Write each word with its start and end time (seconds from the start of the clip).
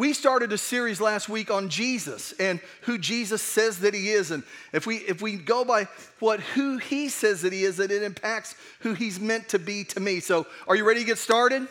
we 0.00 0.14
started 0.14 0.50
a 0.50 0.56
series 0.56 0.98
last 0.98 1.28
week 1.28 1.50
on 1.50 1.68
Jesus 1.68 2.32
and 2.40 2.58
who 2.82 2.96
Jesus 2.96 3.42
says 3.42 3.80
that 3.80 3.92
he 3.92 4.08
is. 4.08 4.30
And 4.30 4.42
if 4.72 4.86
we 4.86 4.96
if 4.96 5.20
we 5.20 5.36
go 5.36 5.62
by 5.62 5.88
what 6.20 6.40
who 6.40 6.78
he 6.78 7.10
says 7.10 7.42
that 7.42 7.52
he 7.52 7.64
is, 7.64 7.76
that 7.76 7.90
it 7.90 8.02
impacts 8.02 8.54
who 8.78 8.94
he's 8.94 9.20
meant 9.20 9.50
to 9.50 9.58
be 9.58 9.84
to 9.84 10.00
me. 10.00 10.20
So 10.20 10.46
are 10.66 10.74
you 10.74 10.88
ready 10.88 11.00
to 11.00 11.06
get 11.06 11.18
started? 11.18 11.68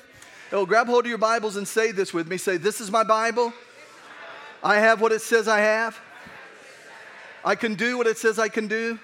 Oh, 0.52 0.68
grab 0.68 0.86
hold 0.86 1.06
of 1.06 1.10
your 1.10 1.18
Bibles 1.18 1.56
and 1.56 1.68
say 1.68 1.92
this 1.92 2.14
with 2.14 2.28
me. 2.28 2.38
Say, 2.38 2.58
This 2.58 2.80
is 2.80 2.92
my 2.92 3.04
Bible. 3.04 3.52
I 4.64 4.76
have 4.76 5.02
what 5.02 5.12
it 5.12 5.24
says 5.24 5.48
I 5.48 5.62
have. 5.62 6.00
I 7.44 7.56
can 7.56 7.74
do 7.74 7.98
what 7.98 8.06
it 8.06 8.20
says 8.20 8.38
I 8.38 8.48
can 8.48 8.68
do. 8.68 9.00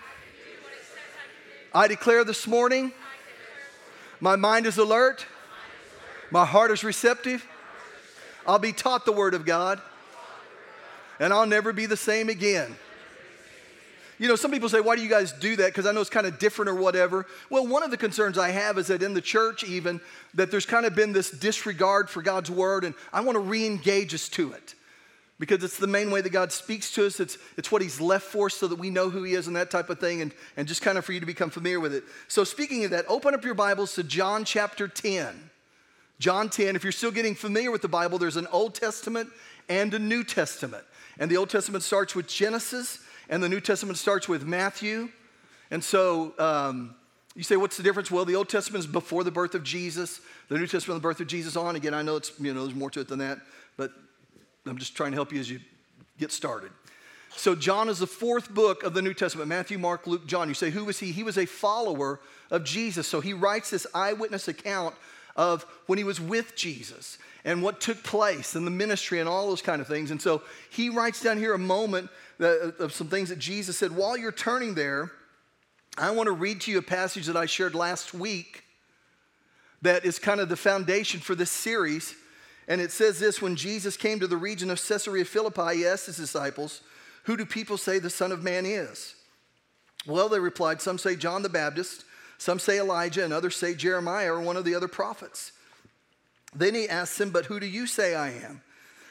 I 1.73 1.88
declare 1.88 2.23
this 2.23 2.46
morning 2.46 2.92
my 4.20 4.36
mind 4.36 4.68
is 4.68 4.78
alert, 4.78 5.26
my 6.30 6.46
heart 6.46 6.70
is 6.70 6.84
receptive. 6.84 7.44
I'll 8.48 8.59
be 8.59 8.73
taught 8.73 9.05
the 9.05 9.12
Word 9.12 9.34
of 9.34 9.46
God, 9.46 9.82
and 11.20 11.34
I'll 11.34 11.48
never 11.48 11.73
be 11.73 11.85
the 11.85 11.98
same 11.98 12.30
again. 12.30 12.76
You 14.18 14.30
know, 14.30 14.35
some 14.35 14.52
people 14.52 14.70
say, 14.70 14.80
why 14.80 14.95
do 14.95 15.02
you 15.02 15.09
guys 15.09 15.34
do 15.34 15.58
that? 15.58 15.68
Because 15.68 15.85
I 15.85 15.91
know 15.91 15.99
it's 15.99 16.09
kind 16.09 16.26
of 16.26 16.40
different 16.40 16.70
or 16.70 16.76
whatever. 16.76 17.26
Well, 17.49 17.68
one 17.68 17.84
of 17.84 17.91
the 17.91 17.98
concerns 17.98 18.38
I 18.38 18.49
have 18.49 18.77
is 18.77 18.88
that 18.88 19.04
in 19.04 19.13
the 19.13 19.21
church, 19.21 19.63
even, 19.66 19.99
that 20.35 20.52
there's 20.52 20.66
kind 20.66 20.85
of 20.85 20.95
been 20.95 21.12
this 21.12 21.30
disregard 21.30 22.09
for 22.09 22.21
God's 22.21 22.49
word, 22.49 22.85
and 22.85 22.95
I 23.12 23.21
want 23.21 23.35
to 23.35 23.41
re 23.41 23.66
engage 23.66 24.13
us 24.13 24.30
to 24.30 24.54
it 24.54 24.76
because 25.38 25.63
it's 25.63 25.77
the 25.77 25.88
main 25.88 26.12
way 26.12 26.21
that 26.21 26.30
God 26.30 26.52
speaks 26.54 26.93
to 26.93 27.05
us. 27.05 27.20
It's, 27.20 27.38
it's 27.57 27.71
what 27.71 27.82
He's 27.82 27.99
left 27.99 28.26
for 28.26 28.46
us 28.46 28.54
so 28.54 28.68
that 28.68 28.80
we 28.80 28.90
know 28.90 29.09
who 29.09 29.23
He 29.23 29.34
is 29.34 29.48
and 29.48 29.55
that 29.57 29.70
type 29.70 29.90
of 29.90 29.99
thing, 29.99 30.21
and, 30.21 30.34
and 30.55 30.68
just 30.68 30.82
kind 30.82 30.98
of 30.98 31.04
for 31.04 31.12
you 31.12 31.20
to 31.20 31.26
become 31.26 31.49
familiar 31.49 31.80
with 31.80 31.93
it. 31.93 32.04
So, 32.27 32.43
speaking 32.43 32.85
of 32.85 32.91
that, 32.91 33.05
open 33.09 33.34
up 33.34 33.43
your 33.43 33.54
Bibles 33.54 33.96
to 33.96 34.04
John 34.04 34.46
chapter 34.46 34.88
10. 34.88 35.49
John 36.20 36.50
10, 36.50 36.76
if 36.76 36.84
you're 36.84 36.92
still 36.92 37.12
getting 37.12 37.36
familiar 37.36 37.72
with 37.72 37.82
the 37.82 37.88
Bible, 37.88 38.18
there's 38.18 38.38
an 38.38 38.48
Old 38.52 38.74
Testament 38.74 39.30
and 39.68 39.94
a 39.94 40.00
New 40.00 40.24
Testament. 40.24 40.84
And 41.20 41.30
the 41.30 41.38
Old 41.38 41.50
Testament 41.50 41.84
starts 41.84 42.16
with 42.16 42.28
Genesis, 42.28 42.99
and 43.30 43.44
the 43.44 43.49
New 43.49 43.60
Testament 43.60 43.98
starts 43.98 44.27
with 44.27 44.46
Matthew. 44.46 45.10
And 45.72 45.84
so, 45.84 46.34
um, 46.40 46.96
you 47.35 47.44
say, 47.44 47.57
what's 47.57 47.76
the 47.76 47.84
difference? 47.84 48.10
Well, 48.10 48.24
the 48.24 48.35
Old 48.35 48.48
Testament 48.48 48.85
is 48.85 48.90
before 48.90 49.24
the 49.24 49.32
birth 49.32 49.55
of 49.55 49.63
Jesus. 49.63 50.22
The 50.48 50.57
New 50.57 50.68
Testament, 50.68 51.02
the 51.02 51.07
birth 51.07 51.20
of 51.20 51.27
Jesus 51.27 51.55
on. 51.57 51.76
Again, 51.76 51.94
I 51.94 52.02
know 52.02 52.16
it's, 52.16 52.32
you 52.40 52.54
know, 52.54 52.63
there's 52.63 52.76
more 52.76 52.90
to 52.91 53.02
it 53.02 53.10
than 53.10 53.20
that, 53.20 53.40
but 53.76 53.91
I'm 54.66 54.77
just 54.77 54.96
trying 54.96 55.12
to 55.12 55.18
help 55.18 55.34
you 55.34 55.40
as 55.40 55.50
you 55.50 55.60
get 56.18 56.32
started. 56.32 56.72
So, 57.35 57.54
John 57.54 57.90
is 57.90 58.00
the 58.00 58.07
fourth 58.07 58.54
book 58.54 58.84
of 58.84 58.94
the 58.94 59.02
New 59.02 59.13
Testament 59.13 59.50
Matthew, 59.50 59.77
Mark, 59.77 60.07
Luke, 60.07 60.26
John. 60.26 60.48
You 60.48 60.54
say, 60.54 60.70
who 60.70 60.85
was 60.85 61.00
he? 61.00 61.12
He 61.12 61.24
was 61.24 61.38
a 61.38 61.46
follower 61.46 62.22
of 62.50 62.63
Jesus. 62.63 63.07
So, 63.07 63.20
he 63.20 63.34
writes 63.34 63.70
this 63.70 63.85
eyewitness 63.94 64.47
account 64.47 64.96
of 65.36 65.66
when 65.88 65.97
he 65.97 66.03
was 66.03 66.19
with 66.19 66.56
Jesus 66.56 67.18
and 67.44 67.62
what 67.62 67.81
took 67.81 68.03
place 68.03 68.56
and 68.56 68.66
the 68.66 68.72
ministry 68.72 69.19
and 69.19 69.30
all 69.30 69.47
those 69.47 69.62
kind 69.62 69.81
of 69.81 69.88
things. 69.88 70.12
And 70.12 70.22
so, 70.22 70.41
he 70.69 70.90
writes 70.90 71.22
down 71.22 71.38
here 71.38 71.53
a 71.53 71.59
moment 71.59 72.09
of 72.40 72.94
some 72.94 73.08
things 73.08 73.30
that 73.30 73.40
Jesus 73.40 73.78
said. 73.78 73.91
While 73.91 74.18
you're 74.18 74.31
turning 74.31 74.75
there, 74.75 75.12
I 75.97 76.12
want 76.12 76.28
to 76.28 76.34
read 76.34 76.62
to 76.62 76.72
you 76.72 76.78
a 76.78 76.84
passage 76.84 77.28
that 77.28 77.38
I 77.38 77.46
shared 77.46 77.75
last 77.75 78.13
week 78.13 78.63
that 79.81 80.03
is 80.03 80.19
kind 80.19 80.41
of 80.41 80.50
the 80.50 80.58
foundation 80.58 81.19
for 81.19 81.36
this 81.36 81.52
series. 81.52 82.16
And 82.68 82.81
it 82.81 82.91
says 82.91 83.19
this 83.19 83.41
when 83.41 83.56
Jesus 83.56 83.96
came 83.96 84.19
to 84.19 84.28
the 84.28 84.38
region 84.38 84.69
of 84.69 84.86
Caesarea 84.86 85.24
Philippi, 85.24 85.78
he 85.78 85.86
asked 85.86 86.08
his 86.08 86.18
disciples, 86.18 86.81
Who 87.24 87.38
do 87.38 87.46
people 87.46 87.78
say 87.78 88.00
the 88.00 88.09
Son 88.09 88.31
of 88.31 88.44
Man 88.44 88.66
is? 88.66 89.16
Well, 90.06 90.28
they 90.28 90.40
replied, 90.40 90.81
Some 90.81 90.97
say 90.97 91.16
John 91.16 91.44
the 91.44 91.50
Baptist, 91.50 92.03
some 92.38 92.59
say 92.59 92.80
Elijah, 92.80 93.24
and 93.24 93.34
others 93.34 93.56
say 93.56 93.74
Jeremiah 93.74 94.34
or 94.34 94.41
one 94.41 94.58
of 94.58 94.66
the 94.66 94.75
other 94.75 94.88
prophets. 94.88 95.52
Then 96.56 96.75
he 96.75 96.88
asked 96.88 97.19
him, 97.19 97.31
But 97.31 97.46
who 97.46 97.59
do 97.59 97.66
you 97.66 97.88
say 97.88 98.16
I 98.16 98.30
am? 98.30 98.62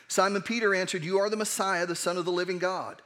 Simon 0.09 0.43
Peter 0.43 0.75
answered, 0.75 1.05
You 1.05 1.19
are 1.19 1.31
the 1.31 1.37
Messiah, 1.37 1.87
the 1.87 1.95
Son 1.95 2.17
of 2.17 2.25
the 2.25 2.33
living 2.33 2.59
God. 2.59 3.03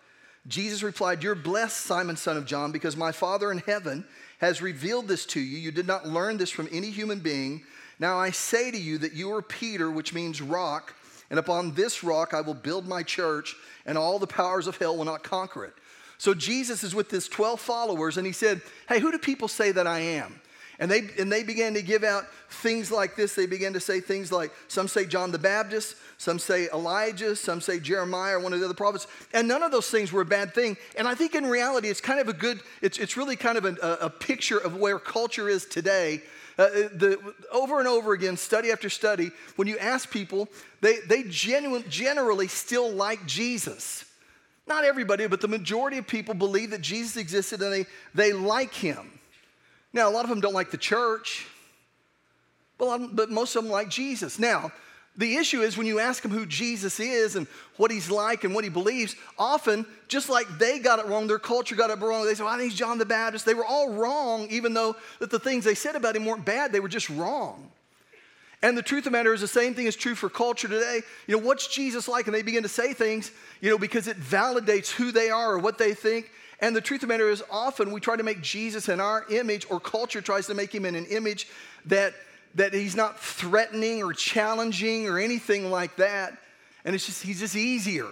Jesus 0.47 0.83
replied, 0.83 1.23
You're 1.23 1.35
blessed, 1.35 1.77
Simon, 1.77 2.17
son 2.17 2.37
of 2.37 2.47
John, 2.47 2.73
because 2.73 2.97
my 2.97 3.13
Father 3.13 3.53
in 3.53 3.59
heaven 3.59 4.05
has 4.39 4.63
revealed 4.63 5.09
this 5.09 5.27
to 5.27 5.41
you. 5.41 5.59
You 5.59 5.71
did 5.71 5.87
not 5.87 6.07
learn 6.07 6.39
this 6.39 6.51
from 6.51 6.69
any 6.73 6.91
human 6.91 7.21
being. 7.21 7.65
Now 7.99 8.19
I 8.19 8.31
say 8.31 8.71
to 8.71 8.79
you 8.79 8.99
that 8.99 9.13
you 9.13 9.33
are 9.33 9.43
Peter, 9.43 9.91
which 9.91 10.15
means 10.15 10.41
rock, 10.41 10.95
and 11.31 11.39
upon 11.39 11.75
this 11.75 12.03
rock 12.03 12.33
I 12.33 12.41
will 12.41 12.55
build 12.55 12.87
my 12.87 13.03
church, 13.03 13.57
and 13.85 13.99
all 13.99 14.19
the 14.19 14.27
powers 14.27 14.67
of 14.67 14.79
hell 14.79 14.97
will 14.97 15.05
not 15.05 15.23
conquer 15.23 15.65
it. 15.65 15.75
So 16.19 16.35
Jesus 16.35 16.83
is 16.85 16.95
with 16.95 17.11
his 17.11 17.29
12 17.29 17.61
followers, 17.61 18.17
and 18.17 18.27
he 18.27 18.33
said, 18.33 18.61
Hey, 18.89 18.99
who 18.99 19.11
do 19.11 19.19
people 19.19 19.49
say 19.49 19.73
that 19.73 19.87
I 19.87 20.01
am? 20.01 20.41
And 20.81 20.89
they, 20.91 21.09
and 21.19 21.31
they 21.31 21.43
began 21.43 21.75
to 21.75 21.83
give 21.83 22.05
out 22.05 22.25
things 22.51 22.93
like 22.93 23.17
this. 23.17 23.35
They 23.35 23.47
began 23.47 23.73
to 23.73 23.81
say 23.81 24.01
things 24.01 24.31
like, 24.31 24.53
some 24.69 24.87
say 24.87 25.07
John 25.07 25.33
the 25.33 25.39
Baptist, 25.39 25.97
some 26.19 26.39
say 26.39 26.69
Elijah, 26.73 27.35
some 27.35 27.61
say 27.61 27.81
Jeremiah 27.81 28.37
or 28.37 28.41
one 28.41 28.53
of 28.53 28.61
the 28.61 28.65
other 28.65 28.75
prophets. 28.75 29.09
And 29.33 29.49
none 29.49 29.65
of 29.65 29.73
those 29.73 29.91
things 29.91 30.13
were 30.13 30.21
a 30.21 30.27
bad 30.27 30.55
thing. 30.55 30.77
And 30.97 31.09
I 31.09 31.17
think 31.17 31.35
in 31.35 31.47
reality, 31.47 31.89
it's 31.89 32.01
kind 32.01 32.21
of 32.21 32.29
a 32.29 32.33
good, 32.33 32.61
it's, 32.81 32.99
it's 32.99 33.17
really 33.17 33.35
kind 33.35 33.59
of 33.59 33.65
a, 33.65 33.99
a 34.03 34.11
picture 34.11 34.59
of 34.59 34.77
where 34.77 35.01
culture 35.01 35.49
is 35.49 35.67
today 35.67 36.23
uh, 36.59 36.63
uh, 36.63 36.69
the, 36.93 37.35
over 37.53 37.79
and 37.79 37.87
over 37.87 38.13
again, 38.13 38.37
study 38.37 38.73
after 38.73 38.91
study, 38.91 39.31
when 39.55 39.69
you 39.69 39.79
ask 39.79 40.11
people, 40.11 40.49
they, 40.81 40.99
they 41.07 41.23
genuine, 41.23 41.85
generally 41.89 42.49
still 42.49 42.91
like 42.91 43.25
Jesus. 43.27 44.05
Not 44.69 44.85
everybody, 44.85 45.27
but 45.27 45.41
the 45.41 45.49
majority 45.49 45.97
of 45.97 46.07
people 46.07 46.35
believe 46.35 46.71
that 46.71 46.83
Jesus 46.83 47.17
existed 47.17 47.63
and 47.63 47.73
they, 47.73 47.87
they 48.15 48.33
like 48.35 48.75
him. 48.75 49.19
Now, 49.95 50.11
a 50.11 50.13
lot 50.13 50.25
of 50.25 50.31
them 50.31 50.41
don't 50.41 50.53
like 50.53 50.71
the 50.71 50.77
church, 50.77 51.47
but, 52.77 53.17
but 53.17 53.31
most 53.31 53.57
of 53.57 53.65
them 53.65 53.73
like 53.73 53.89
Jesus. 53.89 54.39
Now, 54.39 54.71
the 55.17 55.37
issue 55.37 55.63
is 55.63 55.77
when 55.79 55.87
you 55.87 55.99
ask 55.99 56.23
them 56.23 56.31
who 56.31 56.45
Jesus 56.45 57.01
is 57.01 57.35
and 57.35 57.47
what 57.79 57.91
he's 57.91 58.11
like 58.11 58.45
and 58.45 58.55
what 58.55 58.63
he 58.63 58.71
believes, 58.71 59.17
often, 59.39 59.87
just 60.07 60.29
like 60.29 60.47
they 60.59 60.79
got 60.79 60.99
it 60.99 61.07
wrong, 61.07 61.27
their 61.27 61.39
culture 61.39 61.75
got 61.75 61.91
it 61.91 61.99
wrong. 61.99 62.27
They 62.27 62.35
say, 62.35 62.45
well, 62.45 62.53
I 62.53 62.59
think 62.59 62.71
he's 62.71 62.79
John 62.79 62.99
the 62.99 63.07
Baptist. 63.07 63.47
They 63.47 63.55
were 63.55 63.65
all 63.65 63.95
wrong, 63.95 64.47
even 64.51 64.75
though 64.75 64.97
that 65.19 65.31
the 65.31 65.41
things 65.41 65.65
they 65.65 65.75
said 65.75 65.97
about 65.97 66.15
him 66.15 66.27
weren't 66.27 66.45
bad, 66.45 66.73
they 66.73 66.81
were 66.81 66.89
just 66.89 67.09
wrong. 67.09 67.71
And 68.61 68.77
the 68.77 68.83
truth 68.83 69.01
of 69.01 69.05
the 69.05 69.11
matter 69.13 69.33
is 69.33 69.41
the 69.41 69.49
same 69.49 69.75
thing 69.75 69.87
is 69.87 69.95
true 69.95 70.17
for 70.17 70.29
culture 70.29 70.67
today. 70.67 71.03
You 71.27 71.37
know, 71.37 71.47
what's 71.47 71.69
Jesus 71.69 72.09
like? 72.09 72.27
And 72.27 72.35
they 72.35 72.43
begin 72.43 72.65
to 72.65 72.69
say 72.69 72.93
things, 72.93 73.31
you 73.61 73.71
know, 73.71 73.79
because 73.79 74.09
it 74.09 74.19
validates 74.19 74.91
who 74.91 75.13
they 75.13 75.31
are 75.31 75.53
or 75.53 75.59
what 75.59 75.79
they 75.79 75.95
think. 75.95 76.31
And 76.61 76.75
the 76.75 76.81
truth 76.81 77.03
of 77.05 77.09
the 77.09 77.15
matter 77.15 77.31
is 77.31 77.43
often 77.51 77.93
we 77.93 78.01
try 78.01 78.17
to 78.17 78.25
make 78.25 78.41
Jesus 78.41 78.89
in 78.89 79.01
our 79.01 79.25
image, 79.31 79.67
or 79.71 79.79
culture 79.79 80.21
tries 80.21 80.49
to 80.49 80.55
make 80.55 80.75
him 80.75 80.85
in 80.85 80.97
an 80.97 81.07
image 81.07 81.47
that 81.87 82.15
that 82.55 82.73
he's 82.73 82.97
not 82.97 83.21
threatening 83.21 84.03
or 84.03 84.13
challenging 84.13 85.07
or 85.09 85.19
anything 85.19 85.71
like 85.71 85.97
that. 85.97 86.37
And 86.85 86.95
it's 86.95 87.07
just, 87.07 87.23
he's 87.23 87.41
just 87.41 87.55
easier. 87.55 88.07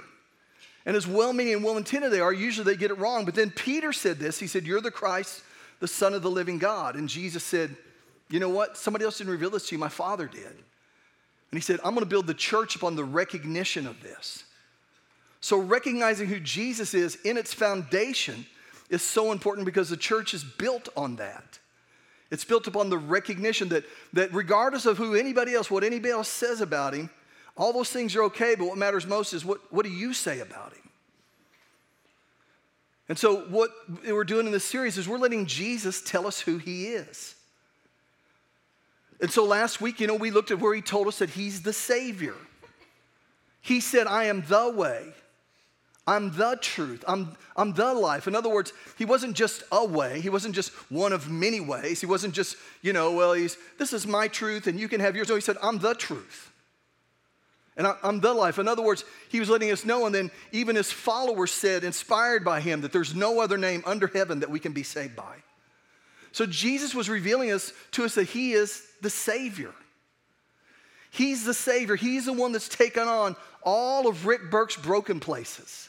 And 0.85 0.97
as 0.97 1.07
well 1.07 1.33
meaning 1.33 1.55
and 1.55 1.65
well 1.65 1.77
intended 1.77 2.13
they 2.13 2.21
are, 2.21 2.33
usually 2.33 2.65
they 2.65 2.79
get 2.79 2.91
it 2.91 2.99
wrong. 2.99 3.25
But 3.25 3.35
then 3.35 3.51
Peter 3.51 3.93
said 3.93 4.19
this 4.19 4.39
He 4.39 4.47
said, 4.47 4.65
You're 4.65 4.81
the 4.81 4.91
Christ, 4.91 5.43
the 5.81 5.89
Son 5.89 6.15
of 6.15 6.23
the 6.23 6.31
living 6.31 6.59
God. 6.59 6.95
And 6.95 7.09
Jesus 7.09 7.43
said, 7.43 7.77
You 8.29 8.41
know 8.41 8.49
what? 8.49 8.77
Somebody 8.77 9.05
else 9.05 9.19
didn't 9.19 9.33
reveal 9.33 9.51
this 9.51 9.69
to 9.69 9.75
you, 9.75 9.79
my 9.79 9.89
Father 9.89 10.27
did. 10.27 10.43
And 10.43 11.53
he 11.53 11.61
said, 11.61 11.79
I'm 11.85 11.95
going 11.95 12.01
to 12.01 12.07
build 12.07 12.27
the 12.27 12.35
church 12.35 12.75
upon 12.75 12.97
the 12.97 13.05
recognition 13.05 13.87
of 13.87 14.03
this. 14.03 14.45
So, 15.41 15.59
recognizing 15.59 16.29
who 16.29 16.41
Jesus 16.41 16.93
is 16.93 17.17
in 17.25 17.37
its 17.37 17.55
foundation 17.55 18.47
is 18.91 19.03
so 19.03 19.31
important 19.31 19.65
because 19.65 19.89
the 19.89 19.97
church 19.97 20.35
is 20.35 20.43
built 20.43 20.89
on 20.97 21.17
that. 21.17 21.59
It's 22.31 22.45
built 22.45 22.67
upon 22.67 22.91
the 22.91 22.99
recognition 22.99 23.69
that, 23.69 23.85
that 24.13 24.35
regardless 24.35 24.87
of 24.87 24.99
who 24.99 25.15
anybody 25.15 25.55
else, 25.55 25.71
what 25.71 25.85
anybody 25.85 26.11
else 26.11 26.29
says 26.29 26.61
about 26.61 26.95
him, 26.95 27.11
all 27.57 27.73
those 27.73 27.91
things 27.91 28.17
are 28.17 28.25
okay, 28.25 28.57
but 28.57 28.67
what 28.67 28.77
matters 28.77 29.07
most 29.07 29.33
is 29.33 29.45
what, 29.45 29.61
what 29.73 29.85
do 29.85 29.93
you 29.93 30.13
say 30.13 30.41
about 30.41 30.73
him? 30.73 30.83
And 33.09 33.17
so, 33.17 33.43
what 33.43 33.71
we're 34.05 34.25
doing 34.25 34.47
in 34.47 34.53
this 34.53 34.65
series 34.65 34.99
is 34.99 35.09
we're 35.09 35.19
letting 35.19 35.47
Jesus 35.47 36.03
tell 36.03 36.27
us 36.27 36.41
who 36.41 36.59
he 36.59 36.89
is. 36.89 37.36
And 39.21 39.31
so, 39.31 39.45
last 39.45 39.81
week, 39.81 40.01
you 40.01 40.07
know, 40.07 40.15
we 40.15 40.31
looked 40.31 40.51
at 40.51 40.61
where 40.61 40.75
he 40.75 40.83
told 40.83 41.07
us 41.07 41.19
that 41.21 41.31
he's 41.31 41.63
the 41.63 41.73
Savior. 41.73 42.35
He 43.61 43.81
said, 43.81 44.07
I 44.07 44.25
am 44.25 44.43
the 44.43 44.71
way, 44.71 45.13
I'm 46.07 46.31
the 46.37 46.57
truth. 46.61 47.05
I'm, 47.09 47.37
I'm 47.57 47.73
the 47.73 47.93
life. 47.93 48.29
In 48.29 48.37
other 48.37 48.49
words, 48.49 48.73
he 48.97 49.05
wasn't 49.05 49.35
just 49.35 49.65
a 49.73 49.85
way. 49.85 50.21
He 50.21 50.29
wasn't 50.29 50.55
just 50.55 50.71
one 50.91 51.13
of 51.13 51.29
many 51.29 51.59
ways. 51.59 52.01
He 52.01 52.07
wasn't 52.07 52.33
just, 52.33 52.57
you 52.81 52.93
know, 52.93 53.11
well, 53.13 53.33
he's, 53.33 53.57
this 53.77 53.93
is 53.93 54.07
my 54.07 54.29
truth 54.29 54.69
and 54.69 54.79
you 54.79 54.89
can 54.89 55.01
have 55.01 55.17
yours. 55.17 55.29
No, 55.29 55.35
he 55.35 55.41
said, 55.41 55.57
I'm 55.61 55.79
the 55.79 55.95
truth. 55.95 56.53
And 57.77 57.89
I, 57.89 57.97
I'm 58.05 58.21
the 58.21 58.33
life. 58.33 58.59
In 58.59 58.69
other 58.69 58.83
words, 58.83 59.05
he 59.29 59.41
was 59.41 59.51
letting 59.51 59.71
us 59.71 59.85
know, 59.85 60.07
and 60.07 60.15
then 60.15 60.31
even 60.51 60.77
his 60.77 60.91
followers 60.91 61.53
said, 61.53 61.85
inspired 61.85 62.43
by 62.43 62.61
him, 62.61 62.81
that 62.81 62.93
there's 62.93 63.15
no 63.15 63.41
other 63.41 63.59
name 63.59 63.83
under 63.85 64.07
heaven 64.07 64.41
that 64.41 64.49
we 64.49 64.61
can 64.61 64.73
be 64.73 64.83
saved 64.83 65.15
by. 65.15 65.43
So 66.37 66.45
Jesus 66.45 66.95
was 66.95 67.09
revealing 67.09 67.51
us 67.51 67.73
to 67.93 68.05
us 68.05 68.15
that 68.17 68.25
he 68.25 68.53
is 68.53 68.83
the 69.01 69.09
Savior. 69.09 69.73
He's 71.11 71.45
the 71.45 71.55
Savior. 71.55 71.97
He's 71.97 72.27
the 72.27 72.35
one 72.35 72.53
that's 72.53 72.69
taken 72.69 73.09
on 73.09 73.37
all 73.63 74.07
of 74.07 74.27
Rick 74.27 74.51
Burke's 74.51 74.77
broken 74.77 75.19
places 75.19 75.89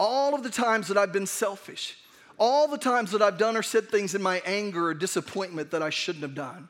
all 0.00 0.34
of 0.34 0.42
the 0.42 0.50
times 0.50 0.88
that 0.88 0.98
I've 0.98 1.12
been 1.12 1.26
selfish, 1.26 1.96
all 2.40 2.66
the 2.66 2.76
times 2.76 3.12
that 3.12 3.22
I've 3.22 3.38
done 3.38 3.56
or 3.56 3.62
said 3.62 3.88
things 3.88 4.16
in 4.16 4.22
my 4.22 4.42
anger 4.44 4.88
or 4.88 4.94
disappointment 4.94 5.70
that 5.70 5.82
I 5.82 5.90
shouldn't 5.90 6.22
have 6.22 6.34
done, 6.34 6.68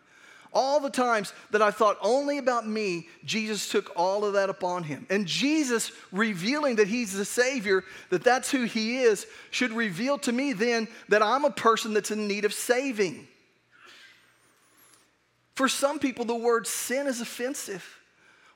All 0.53 0.81
the 0.81 0.91
times 0.91 1.33
that 1.51 1.61
I 1.61 1.71
thought 1.71 1.99
only 2.01 2.39
about 2.39 2.67
me, 2.67 3.09
Jesus 3.25 3.69
took 3.69 3.93
all 3.97 4.25
of 4.25 4.33
that 4.33 4.49
upon 4.49 4.83
him. 4.83 5.07
And 5.11 5.27
Jesus 5.27 5.93
revealing 6.11 6.77
that 6.77 6.89
he's 6.89 7.13
the 7.13 7.25
Savior, 7.25 7.85
that 8.09 8.25
that's 8.25 8.51
who 8.51 8.65
he 8.65 8.99
is, 8.99 9.27
should 9.51 9.73
reveal 9.73 10.17
to 10.19 10.33
me 10.33 10.55
then 10.55 10.89
that 11.09 11.23
I'm 11.23 11.45
a 11.45 11.51
person 11.51 11.93
that's 11.93 12.11
in 12.11 12.27
need 12.27 12.45
of 12.47 12.55
saving. 12.55 13.29
For 15.55 15.69
some 15.69 15.99
people, 15.99 16.25
the 16.25 16.35
word 16.35 16.67
sin 16.67 17.07
is 17.07 17.21
offensive. 17.21 17.85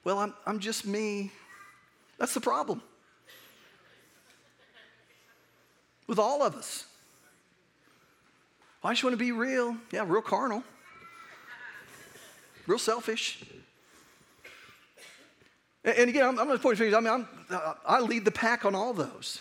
Well, 0.05 0.19
I'm, 0.19 0.35
I'm 0.47 0.61
just 0.61 0.87
me. 0.87 1.31
That's 2.19 2.33
the 2.33 2.41
problem. 2.41 2.81
With 6.07 6.19
all 6.19 6.43
of 6.43 6.55
us. 6.55 6.87
I 8.83 8.93
just 8.93 9.05
want 9.05 9.15
to 9.15 9.19
be 9.19 9.33
real. 9.33 9.77
Yeah, 9.93 10.05
real 10.07 10.23
carnal 10.23 10.65
real 12.67 12.79
selfish. 12.79 13.45
And 15.85 16.09
again, 16.09 16.25
I'm, 16.25 16.39
I'm 16.39 16.49
not 16.49 16.63
pointing 16.63 16.79
fingers. 16.79 16.95
I 16.95 17.01
mean, 17.01 17.13
I'm, 17.13 17.29
uh, 17.51 17.75
I 17.87 18.01
lead 18.01 18.25
the 18.25 18.31
pack 18.31 18.65
on 18.65 18.75
all 18.75 18.93
those. 18.93 19.41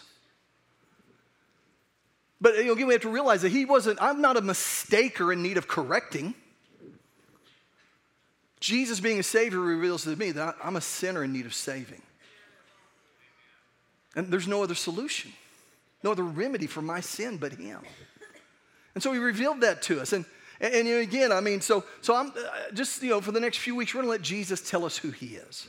But 2.40 2.58
you 2.58 2.66
know, 2.66 2.74
again, 2.74 2.88
we 2.88 2.94
have 2.94 3.04
to 3.04 3.10
realize 3.10 3.44
that 3.44 3.52
he 3.52 3.66
wasn't, 3.66 4.02
I'm 4.02 4.22
not 4.22 4.36
a 4.36 4.42
mistaker 4.42 5.32
in 5.32 5.44
need 5.44 5.58
of 5.58 5.68
correcting. 5.68 6.34
Jesus 8.60 9.00
being 9.00 9.20
a 9.20 9.24
Savior 9.24 9.60
reveals 9.60 10.04
to 10.04 10.16
me 10.16 10.32
that 10.32 10.56
I'm 10.64 10.76
a 10.76 10.82
sinner 10.82 11.24
in 11.24 11.32
need 11.32 11.46
of 11.46 11.54
saving. 11.54 12.02
And 14.16 14.28
there's 14.28 14.48
no 14.48 14.64
other 14.64 14.76
solution, 14.76 15.32
no 16.04 16.12
other 16.12 16.24
remedy 16.24 16.68
for 16.68 16.82
my 16.82 17.00
sin 17.00 17.38
but 17.38 17.54
Him. 17.54 17.80
And 18.96 19.04
so 19.04 19.14
He 19.14 19.20
revealed 19.20 19.62
that 19.62 19.84
to 19.84 20.02
us. 20.02 20.12
And 20.12 20.26
and, 20.62 20.74
and 20.74 20.88
again, 20.88 21.32
I 21.32 21.42
mean, 21.42 21.60
so, 21.60 21.84
so 22.02 22.16
I'm 22.16 22.28
uh, 22.28 22.72
just, 22.74 23.02
you 23.02 23.10
know, 23.10 23.20
for 23.20 23.32
the 23.32 23.40
next 23.40 23.58
few 23.58 23.76
weeks, 23.76 23.94
we're 23.94 24.04
going 24.04 24.08
to 24.08 24.12
let 24.12 24.22
Jesus 24.22 24.62
tell 24.62 24.86
us 24.86 24.96
who 24.96 25.10
he 25.10 25.36
is. 25.36 25.68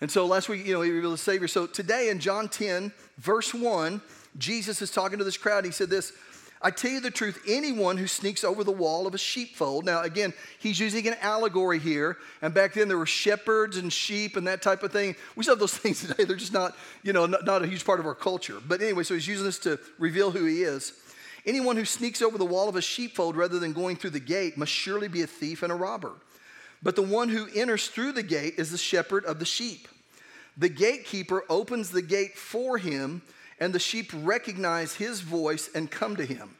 And 0.00 0.10
so 0.10 0.26
last 0.26 0.48
week, 0.48 0.66
you 0.66 0.72
know, 0.72 0.80
he 0.80 0.90
revealed 0.90 1.14
the 1.14 1.18
Savior. 1.18 1.48
So 1.48 1.66
today 1.66 2.08
in 2.08 2.18
John 2.18 2.48
10, 2.48 2.92
verse 3.18 3.52
1, 3.52 4.00
Jesus 4.38 4.80
is 4.80 4.90
talking 4.90 5.18
to 5.18 5.24
this 5.24 5.36
crowd. 5.36 5.64
He 5.64 5.70
said 5.70 5.90
this 5.90 6.12
I 6.60 6.72
tell 6.72 6.90
you 6.90 7.00
the 7.00 7.10
truth, 7.10 7.40
anyone 7.46 7.96
who 7.96 8.08
sneaks 8.08 8.42
over 8.42 8.64
the 8.64 8.72
wall 8.72 9.06
of 9.06 9.14
a 9.14 9.18
sheepfold. 9.18 9.84
Now, 9.84 10.02
again, 10.02 10.32
he's 10.58 10.80
using 10.80 11.06
an 11.06 11.14
allegory 11.20 11.78
here. 11.78 12.16
And 12.42 12.52
back 12.52 12.74
then 12.74 12.88
there 12.88 12.98
were 12.98 13.06
shepherds 13.06 13.76
and 13.76 13.92
sheep 13.92 14.36
and 14.36 14.46
that 14.48 14.60
type 14.60 14.82
of 14.82 14.90
thing. 14.90 15.14
We 15.36 15.44
still 15.44 15.54
have 15.54 15.60
those 15.60 15.74
things 15.76 16.00
today. 16.00 16.24
They're 16.24 16.36
just 16.36 16.52
not, 16.52 16.76
you 17.02 17.12
know, 17.12 17.26
not, 17.26 17.44
not 17.44 17.62
a 17.62 17.66
huge 17.66 17.84
part 17.84 18.00
of 18.00 18.06
our 18.06 18.14
culture. 18.14 18.58
But 18.66 18.82
anyway, 18.82 19.04
so 19.04 19.14
he's 19.14 19.28
using 19.28 19.44
this 19.44 19.58
to 19.60 19.78
reveal 19.98 20.30
who 20.30 20.46
he 20.46 20.62
is. 20.62 20.92
Anyone 21.48 21.78
who 21.78 21.86
sneaks 21.86 22.20
over 22.20 22.36
the 22.36 22.44
wall 22.44 22.68
of 22.68 22.76
a 22.76 22.82
sheepfold 22.82 23.34
rather 23.34 23.58
than 23.58 23.72
going 23.72 23.96
through 23.96 24.10
the 24.10 24.20
gate 24.20 24.58
must 24.58 24.70
surely 24.70 25.08
be 25.08 25.22
a 25.22 25.26
thief 25.26 25.62
and 25.62 25.72
a 25.72 25.74
robber. 25.74 26.12
But 26.82 26.94
the 26.94 27.00
one 27.00 27.30
who 27.30 27.48
enters 27.54 27.88
through 27.88 28.12
the 28.12 28.22
gate 28.22 28.56
is 28.58 28.70
the 28.70 28.76
shepherd 28.76 29.24
of 29.24 29.38
the 29.38 29.46
sheep. 29.46 29.88
The 30.58 30.68
gatekeeper 30.68 31.44
opens 31.48 31.88
the 31.88 32.02
gate 32.02 32.36
for 32.36 32.76
him, 32.76 33.22
and 33.58 33.72
the 33.72 33.78
sheep 33.78 34.10
recognize 34.14 34.96
his 34.96 35.22
voice 35.22 35.70
and 35.74 35.90
come 35.90 36.16
to 36.16 36.26
him. 36.26 36.54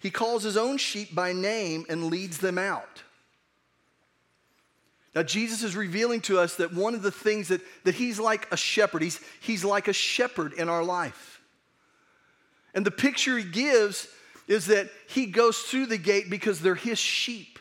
He 0.00 0.10
calls 0.10 0.42
his 0.42 0.56
own 0.56 0.76
sheep 0.76 1.14
by 1.14 1.32
name 1.32 1.86
and 1.88 2.06
leads 2.06 2.38
them 2.38 2.58
out. 2.58 3.04
Now, 5.14 5.22
Jesus 5.22 5.62
is 5.62 5.76
revealing 5.76 6.20
to 6.22 6.40
us 6.40 6.56
that 6.56 6.74
one 6.74 6.96
of 6.96 7.02
the 7.02 7.12
things 7.12 7.46
that, 7.46 7.60
that 7.84 7.94
he's 7.94 8.18
like 8.18 8.50
a 8.50 8.56
shepherd, 8.56 9.02
he's, 9.02 9.20
he's 9.40 9.64
like 9.64 9.86
a 9.86 9.92
shepherd 9.92 10.52
in 10.54 10.68
our 10.68 10.82
life. 10.82 11.40
And 12.74 12.84
the 12.84 12.90
picture 12.90 13.38
he 13.38 13.44
gives 13.44 14.08
is 14.48 14.66
that 14.66 14.90
he 15.08 15.26
goes 15.26 15.58
through 15.58 15.86
the 15.86 15.98
gate 15.98 16.28
because 16.28 16.60
they're 16.60 16.74
his 16.74 16.98
sheep. 16.98 17.58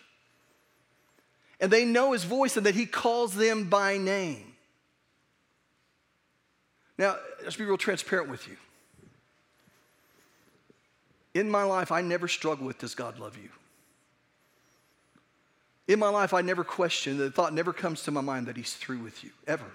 And 1.60 1.72
they 1.72 1.86
know 1.86 2.12
his 2.12 2.24
voice 2.24 2.57
and 2.57 2.66
that 2.66 2.75
he 2.75 2.86
calls 2.86 3.36
them 3.36 3.69
by 3.69 3.98
name. 3.98 4.54
Now, 6.98 7.18
let's 7.44 7.56
be 7.56 7.66
real 7.66 7.78
transparent 7.78 8.30
with 8.30 8.48
you. 8.48 8.57
In 11.33 11.50
my 11.50 11.63
life, 11.63 11.92
I 11.92 12.01
never 12.01 12.28
struggle 12.28 12.66
with 12.66 12.80
does 12.80 12.95
God 12.95 13.19
love 13.19 13.38
you? 13.38 13.50
In 15.88 16.00
my 16.00 16.10
life, 16.10 16.34
I 16.34 16.42
never 16.42 16.63
question, 16.63 17.18
the 17.18 17.31
thought 17.31 17.54
never 17.54 17.74
comes 17.74 18.04
to 18.04 18.12
my 18.12 18.22
mind 18.22 18.48
that 18.48 18.56
he's 18.56 18.74
through 18.74 19.00
with 19.00 19.24
you, 19.24 19.31
ever. 19.48 19.66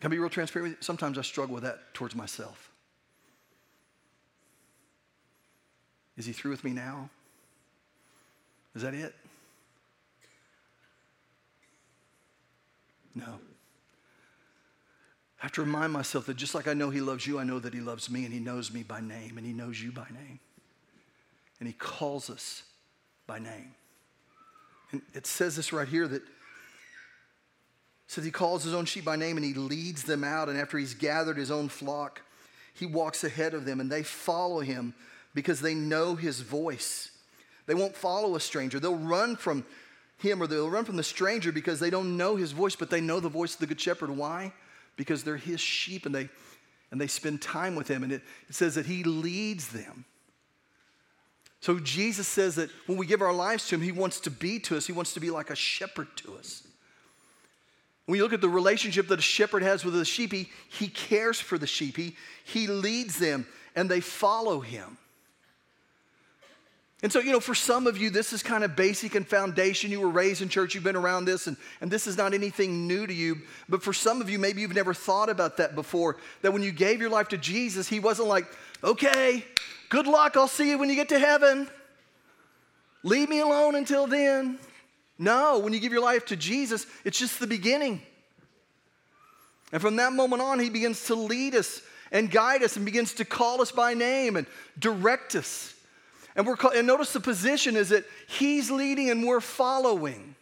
Can 0.00 0.10
I 0.10 0.14
be 0.14 0.18
real 0.18 0.28
transparent? 0.28 0.82
Sometimes 0.84 1.16
I 1.16 1.22
struggle 1.22 1.54
with 1.54 1.64
that 1.64 1.94
towards 1.94 2.14
myself. 2.14 2.70
Is 6.16 6.26
he 6.26 6.32
through 6.32 6.52
with 6.52 6.64
me 6.64 6.72
now? 6.72 7.10
Is 8.74 8.82
that 8.82 8.94
it? 8.94 9.14
No. 13.14 13.38
I 15.40 15.46
have 15.46 15.52
to 15.52 15.60
remind 15.60 15.92
myself 15.92 16.26
that 16.26 16.36
just 16.36 16.54
like 16.54 16.66
I 16.66 16.74
know 16.74 16.90
he 16.90 17.00
loves 17.00 17.26
you, 17.26 17.38
I 17.38 17.44
know 17.44 17.58
that 17.58 17.74
he 17.74 17.80
loves 17.80 18.10
me 18.10 18.24
and 18.24 18.32
he 18.32 18.40
knows 18.40 18.72
me 18.72 18.82
by 18.82 19.00
name 19.00 19.36
and 19.36 19.46
he 19.46 19.52
knows 19.52 19.80
you 19.80 19.92
by 19.92 20.06
name. 20.10 20.40
And 21.60 21.68
he 21.68 21.74
calls 21.74 22.30
us 22.30 22.62
by 23.26 23.38
name. 23.38 23.74
And 24.90 25.02
it 25.12 25.26
says 25.26 25.54
this 25.56 25.72
right 25.72 25.86
here 25.86 26.08
that 26.08 26.22
says 28.06 28.24
he 28.24 28.30
calls 28.30 28.64
his 28.64 28.74
own 28.74 28.84
sheep 28.84 29.04
by 29.04 29.16
name 29.16 29.36
and 29.36 29.44
he 29.44 29.54
leads 29.54 30.04
them 30.04 30.24
out. 30.24 30.48
And 30.48 30.58
after 30.58 30.78
he's 30.78 30.94
gathered 30.94 31.36
his 31.36 31.50
own 31.50 31.68
flock, 31.68 32.22
he 32.72 32.86
walks 32.86 33.22
ahead 33.22 33.54
of 33.54 33.64
them 33.64 33.80
and 33.80 33.90
they 33.90 34.02
follow 34.02 34.60
him 34.60 34.94
because 35.34 35.60
they 35.60 35.74
know 35.74 36.14
his 36.14 36.40
voice. 36.40 37.10
They 37.66 37.74
won't 37.74 37.96
follow 37.96 38.36
a 38.36 38.40
stranger. 38.40 38.78
They'll 38.78 38.94
run 38.94 39.36
from 39.36 39.64
him 40.18 40.42
or 40.42 40.46
they'll 40.46 40.70
run 40.70 40.84
from 40.84 40.96
the 40.96 41.02
stranger 41.02 41.52
because 41.52 41.80
they 41.80 41.90
don't 41.90 42.16
know 42.16 42.36
his 42.36 42.52
voice, 42.52 42.76
but 42.76 42.90
they 42.90 43.00
know 43.00 43.20
the 43.20 43.28
voice 43.28 43.54
of 43.54 43.60
the 43.60 43.66
good 43.66 43.80
shepherd. 43.80 44.10
Why? 44.10 44.52
Because 44.96 45.24
they're 45.24 45.36
his 45.36 45.60
sheep 45.60 46.06
and 46.06 46.14
they 46.14 46.28
and 46.90 47.00
they 47.00 47.08
spend 47.08 47.42
time 47.42 47.74
with 47.74 47.88
him. 47.88 48.04
And 48.04 48.12
it, 48.12 48.22
it 48.48 48.54
says 48.54 48.76
that 48.76 48.86
he 48.86 49.02
leads 49.02 49.68
them. 49.68 50.04
So 51.58 51.80
Jesus 51.80 52.28
says 52.28 52.54
that 52.54 52.70
when 52.86 52.96
we 52.96 53.04
give 53.04 53.20
our 53.20 53.32
lives 53.32 53.66
to 53.68 53.74
him, 53.74 53.80
he 53.80 53.90
wants 53.90 54.20
to 54.20 54.30
be 54.30 54.60
to 54.60 54.76
us. 54.76 54.86
He 54.86 54.92
wants 54.92 55.14
to 55.14 55.20
be 55.20 55.30
like 55.30 55.50
a 55.50 55.56
shepherd 55.56 56.06
to 56.18 56.36
us. 56.36 56.62
When 58.06 58.16
you 58.16 58.22
look 58.22 58.32
at 58.32 58.40
the 58.40 58.48
relationship 58.48 59.08
that 59.08 59.18
a 59.18 59.22
shepherd 59.22 59.64
has 59.64 59.84
with 59.84 59.94
the 59.94 60.04
sheep, 60.04 60.30
he, 60.30 60.50
he 60.68 60.86
cares 60.86 61.40
for 61.40 61.58
the 61.58 61.66
sheep. 61.66 61.96
He, 61.96 62.16
he 62.44 62.68
leads 62.68 63.18
them 63.18 63.46
and 63.74 63.90
they 63.90 64.00
follow 64.00 64.60
him. 64.60 64.98
And 67.04 67.12
so, 67.12 67.20
you 67.20 67.32
know, 67.32 67.40
for 67.40 67.54
some 67.54 67.86
of 67.86 67.98
you, 67.98 68.08
this 68.08 68.32
is 68.32 68.42
kind 68.42 68.64
of 68.64 68.76
basic 68.76 69.14
and 69.14 69.28
foundation. 69.28 69.90
You 69.90 70.00
were 70.00 70.08
raised 70.08 70.40
in 70.40 70.48
church, 70.48 70.74
you've 70.74 70.84
been 70.84 70.96
around 70.96 71.26
this, 71.26 71.46
and, 71.46 71.58
and 71.82 71.90
this 71.90 72.06
is 72.06 72.16
not 72.16 72.32
anything 72.32 72.86
new 72.86 73.06
to 73.06 73.12
you. 73.12 73.42
But 73.68 73.82
for 73.82 73.92
some 73.92 74.22
of 74.22 74.30
you, 74.30 74.38
maybe 74.38 74.62
you've 74.62 74.74
never 74.74 74.94
thought 74.94 75.28
about 75.28 75.58
that 75.58 75.74
before. 75.74 76.16
That 76.40 76.54
when 76.54 76.62
you 76.62 76.72
gave 76.72 77.02
your 77.02 77.10
life 77.10 77.28
to 77.28 77.36
Jesus, 77.36 77.88
He 77.88 78.00
wasn't 78.00 78.28
like, 78.28 78.46
okay, 78.82 79.44
good 79.90 80.06
luck, 80.06 80.34
I'll 80.34 80.48
see 80.48 80.70
you 80.70 80.78
when 80.78 80.88
you 80.88 80.94
get 80.94 81.10
to 81.10 81.18
heaven. 81.18 81.68
Leave 83.02 83.28
me 83.28 83.40
alone 83.40 83.74
until 83.74 84.06
then. 84.06 84.58
No, 85.18 85.58
when 85.58 85.74
you 85.74 85.80
give 85.80 85.92
your 85.92 86.00
life 86.00 86.24
to 86.28 86.36
Jesus, 86.36 86.86
it's 87.04 87.18
just 87.18 87.38
the 87.38 87.46
beginning. 87.46 88.00
And 89.72 89.82
from 89.82 89.96
that 89.96 90.14
moment 90.14 90.40
on, 90.40 90.58
He 90.58 90.70
begins 90.70 91.04
to 91.08 91.14
lead 91.14 91.54
us 91.54 91.82
and 92.10 92.30
guide 92.30 92.62
us 92.62 92.76
and 92.76 92.86
begins 92.86 93.12
to 93.16 93.26
call 93.26 93.60
us 93.60 93.72
by 93.72 93.92
name 93.92 94.36
and 94.36 94.46
direct 94.78 95.34
us. 95.34 95.74
And, 96.36 96.46
we're, 96.46 96.56
and 96.74 96.86
notice 96.86 97.12
the 97.12 97.20
position 97.20 97.76
is 97.76 97.90
that 97.90 98.04
he's 98.26 98.70
leading 98.70 99.10
and 99.10 99.24
we're 99.24 99.40
following. 99.40 100.34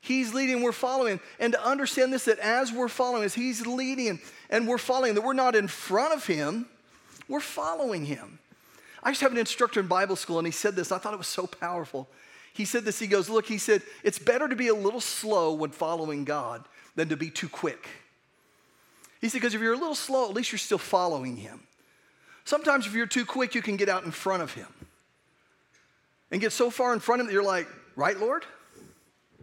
He's 0.00 0.34
leading, 0.34 0.62
we're 0.62 0.72
following. 0.72 1.20
And 1.38 1.54
to 1.54 1.66
understand 1.66 2.12
this, 2.12 2.26
that 2.26 2.38
as 2.38 2.72
we're 2.72 2.88
following, 2.88 3.24
as 3.24 3.34
he's 3.34 3.66
leading 3.66 4.20
and 4.50 4.68
we're 4.68 4.78
following, 4.78 5.14
that 5.14 5.22
we're 5.22 5.32
not 5.32 5.54
in 5.56 5.68
front 5.68 6.14
of 6.14 6.26
him, 6.26 6.66
we're 7.28 7.40
following 7.40 8.04
him. 8.04 8.38
I 9.02 9.10
used 9.10 9.20
to 9.20 9.26
have 9.26 9.32
an 9.32 9.38
instructor 9.38 9.80
in 9.80 9.86
Bible 9.86 10.16
school, 10.16 10.38
and 10.38 10.46
he 10.46 10.52
said 10.52 10.76
this. 10.76 10.92
I 10.92 10.98
thought 10.98 11.14
it 11.14 11.18
was 11.18 11.26
so 11.26 11.46
powerful. 11.46 12.08
He 12.54 12.64
said 12.64 12.84
this. 12.84 12.98
He 12.98 13.06
goes, 13.06 13.28
Look, 13.28 13.46
he 13.46 13.58
said, 13.58 13.82
it's 14.02 14.18
better 14.18 14.48
to 14.48 14.56
be 14.56 14.68
a 14.68 14.74
little 14.74 15.00
slow 15.00 15.52
when 15.52 15.70
following 15.70 16.24
God 16.24 16.64
than 16.96 17.08
to 17.08 17.16
be 17.16 17.30
too 17.30 17.48
quick. 17.48 17.88
He 19.20 19.28
said, 19.28 19.38
because 19.40 19.54
if 19.54 19.60
you're 19.60 19.72
a 19.72 19.78
little 19.78 19.94
slow, 19.94 20.28
at 20.28 20.34
least 20.34 20.52
you're 20.52 20.58
still 20.58 20.78
following 20.78 21.36
him. 21.36 21.60
Sometimes 22.44 22.86
if 22.86 22.94
you're 22.94 23.06
too 23.06 23.24
quick, 23.24 23.54
you 23.54 23.62
can 23.62 23.76
get 23.76 23.88
out 23.88 24.04
in 24.04 24.10
front 24.10 24.42
of 24.42 24.52
him 24.52 24.66
and 26.30 26.40
get 26.40 26.52
so 26.52 26.70
far 26.70 26.92
in 26.92 27.00
front 27.00 27.20
of 27.20 27.24
him 27.24 27.28
that 27.28 27.32
you're 27.32 27.42
like, 27.42 27.66
right, 27.96 28.18
Lord? 28.18 28.44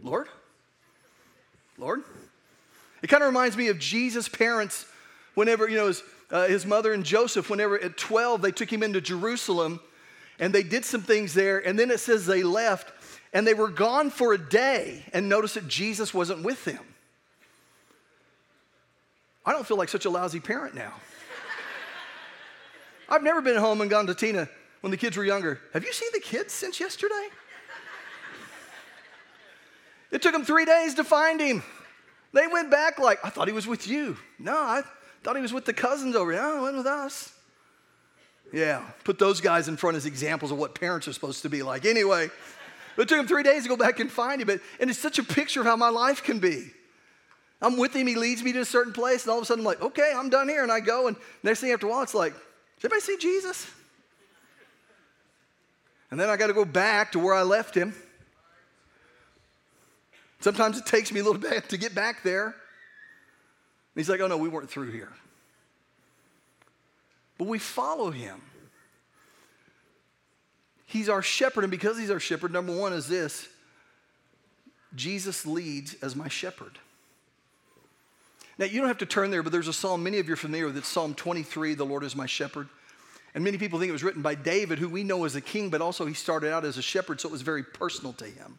Lord? 0.02 0.28
Lord? 1.78 2.02
It 3.02 3.08
kind 3.08 3.22
of 3.22 3.28
reminds 3.28 3.56
me 3.56 3.68
of 3.68 3.78
Jesus' 3.78 4.28
parents 4.28 4.86
whenever, 5.34 5.68
you 5.68 5.76
know, 5.76 5.88
his, 5.88 6.02
uh, 6.30 6.46
his 6.46 6.64
mother 6.64 6.92
and 6.92 7.04
Joseph, 7.04 7.50
whenever 7.50 7.78
at 7.82 7.96
12 7.96 8.42
they 8.42 8.52
took 8.52 8.72
him 8.72 8.82
into 8.82 9.00
Jerusalem 9.00 9.80
and 10.38 10.52
they 10.52 10.62
did 10.62 10.84
some 10.84 11.02
things 11.02 11.34
there, 11.34 11.58
and 11.58 11.78
then 11.78 11.90
it 11.90 12.00
says 12.00 12.26
they 12.26 12.42
left 12.42 12.92
and 13.32 13.46
they 13.46 13.54
were 13.54 13.68
gone 13.68 14.10
for 14.10 14.32
a 14.32 14.38
day 14.38 15.04
and 15.12 15.28
notice 15.28 15.54
that 15.54 15.66
Jesus 15.66 16.14
wasn't 16.14 16.44
with 16.44 16.64
them. 16.64 16.80
I 19.44 19.52
don't 19.52 19.66
feel 19.66 19.76
like 19.76 19.88
such 19.88 20.04
a 20.04 20.10
lousy 20.10 20.40
parent 20.40 20.74
now. 20.74 20.94
I've 23.12 23.22
never 23.22 23.42
been 23.42 23.56
home 23.56 23.82
and 23.82 23.90
gone 23.90 24.06
to 24.06 24.14
Tina, 24.14 24.48
when 24.80 24.90
the 24.90 24.96
kids 24.96 25.18
were 25.18 25.24
younger, 25.24 25.60
Have 25.74 25.84
you 25.84 25.92
seen 25.92 26.08
the 26.14 26.20
kids 26.20 26.54
since 26.54 26.80
yesterday? 26.80 27.28
it 30.10 30.22
took 30.22 30.32
them 30.32 30.46
three 30.46 30.64
days 30.64 30.94
to 30.94 31.04
find 31.04 31.38
him. 31.38 31.62
They 32.32 32.46
went 32.46 32.70
back 32.70 32.98
like, 32.98 33.18
I 33.22 33.28
thought 33.28 33.48
he 33.48 33.52
was 33.52 33.66
with 33.66 33.86
you. 33.86 34.16
No, 34.38 34.56
I 34.56 34.82
thought 35.22 35.36
he 35.36 35.42
was 35.42 35.52
with 35.52 35.66
the 35.66 35.74
cousins 35.74 36.16
over 36.16 36.32
here. 36.32 36.40
No, 36.40 36.56
he 36.56 36.62
went 36.62 36.76
with 36.78 36.86
us. 36.86 37.34
Yeah, 38.50 38.82
put 39.04 39.18
those 39.18 39.42
guys 39.42 39.68
in 39.68 39.76
front 39.76 39.98
as 39.98 40.06
examples 40.06 40.50
of 40.50 40.56
what 40.56 40.74
parents 40.74 41.06
are 41.06 41.12
supposed 41.12 41.42
to 41.42 41.50
be 41.50 41.62
like. 41.62 41.84
Anyway, 41.84 42.30
it 42.96 43.08
took 43.08 43.18
him 43.18 43.26
three 43.26 43.42
days 43.42 43.64
to 43.64 43.68
go 43.68 43.76
back 43.76 44.00
and 44.00 44.10
find 44.10 44.40
him. 44.40 44.46
But, 44.46 44.60
and 44.80 44.88
it's 44.88 44.98
such 44.98 45.18
a 45.18 45.22
picture 45.22 45.60
of 45.60 45.66
how 45.66 45.76
my 45.76 45.90
life 45.90 46.22
can 46.22 46.38
be. 46.38 46.70
I'm 47.60 47.76
with 47.76 47.94
him, 47.94 48.06
he 48.06 48.14
leads 48.14 48.42
me 48.42 48.54
to 48.54 48.60
a 48.60 48.64
certain 48.64 48.94
place, 48.94 49.24
and 49.24 49.32
all 49.32 49.36
of 49.36 49.42
a 49.42 49.46
sudden 49.46 49.60
I'm 49.60 49.66
like, 49.66 49.82
okay, 49.82 50.14
I'm 50.16 50.30
done 50.30 50.48
here. 50.48 50.62
And 50.62 50.72
I 50.72 50.80
go, 50.80 51.08
and 51.08 51.16
next 51.42 51.60
thing 51.60 51.72
after 51.72 51.86
a 51.86 51.90
while, 51.90 52.02
it's 52.02 52.14
like, 52.14 52.32
anybody 52.84 53.00
see 53.00 53.16
Jesus? 53.16 53.70
And 56.10 56.20
then 56.20 56.28
I 56.28 56.36
got 56.36 56.48
to 56.48 56.52
go 56.52 56.64
back 56.64 57.12
to 57.12 57.18
where 57.18 57.34
I 57.34 57.42
left 57.42 57.74
him. 57.74 57.94
Sometimes 60.40 60.76
it 60.78 60.86
takes 60.86 61.12
me 61.12 61.20
a 61.20 61.24
little 61.24 61.40
bit 61.40 61.68
to 61.68 61.78
get 61.78 61.94
back 61.94 62.22
there. 62.22 62.46
And 62.46 62.54
he's 63.94 64.08
like, 64.08 64.20
oh 64.20 64.26
no, 64.26 64.36
we 64.36 64.48
weren't 64.48 64.68
through 64.68 64.90
here. 64.90 65.12
But 67.38 67.46
we 67.46 67.58
follow 67.58 68.10
him. 68.10 68.40
He's 70.84 71.08
our 71.08 71.22
shepherd, 71.22 71.64
and 71.64 71.70
because 71.70 71.96
he's 71.96 72.10
our 72.10 72.20
shepherd, 72.20 72.52
number 72.52 72.76
one 72.76 72.92
is 72.92 73.08
this 73.08 73.48
Jesus 74.94 75.46
leads 75.46 75.94
as 76.02 76.14
my 76.14 76.28
shepherd. 76.28 76.78
Now, 78.58 78.66
you 78.66 78.78
don't 78.78 78.88
have 78.88 78.98
to 78.98 79.06
turn 79.06 79.30
there, 79.30 79.42
but 79.42 79.52
there's 79.52 79.68
a 79.68 79.72
psalm 79.72 80.02
many 80.02 80.18
of 80.18 80.28
you 80.28 80.34
are 80.34 80.36
familiar 80.36 80.66
with. 80.66 80.76
It's 80.76 80.88
Psalm 80.88 81.14
23, 81.14 81.74
The 81.74 81.84
Lord 81.84 82.04
is 82.04 82.14
my 82.14 82.26
shepherd. 82.26 82.68
And 83.34 83.42
many 83.42 83.56
people 83.56 83.78
think 83.78 83.88
it 83.88 83.92
was 83.92 84.04
written 84.04 84.20
by 84.20 84.34
David, 84.34 84.78
who 84.78 84.88
we 84.88 85.04
know 85.04 85.24
as 85.24 85.34
a 85.36 85.40
king, 85.40 85.70
but 85.70 85.80
also 85.80 86.04
he 86.04 86.12
started 86.12 86.52
out 86.52 86.64
as 86.64 86.76
a 86.76 86.82
shepherd, 86.82 87.20
so 87.20 87.28
it 87.28 87.32
was 87.32 87.42
very 87.42 87.62
personal 87.62 88.12
to 88.14 88.26
him. 88.26 88.58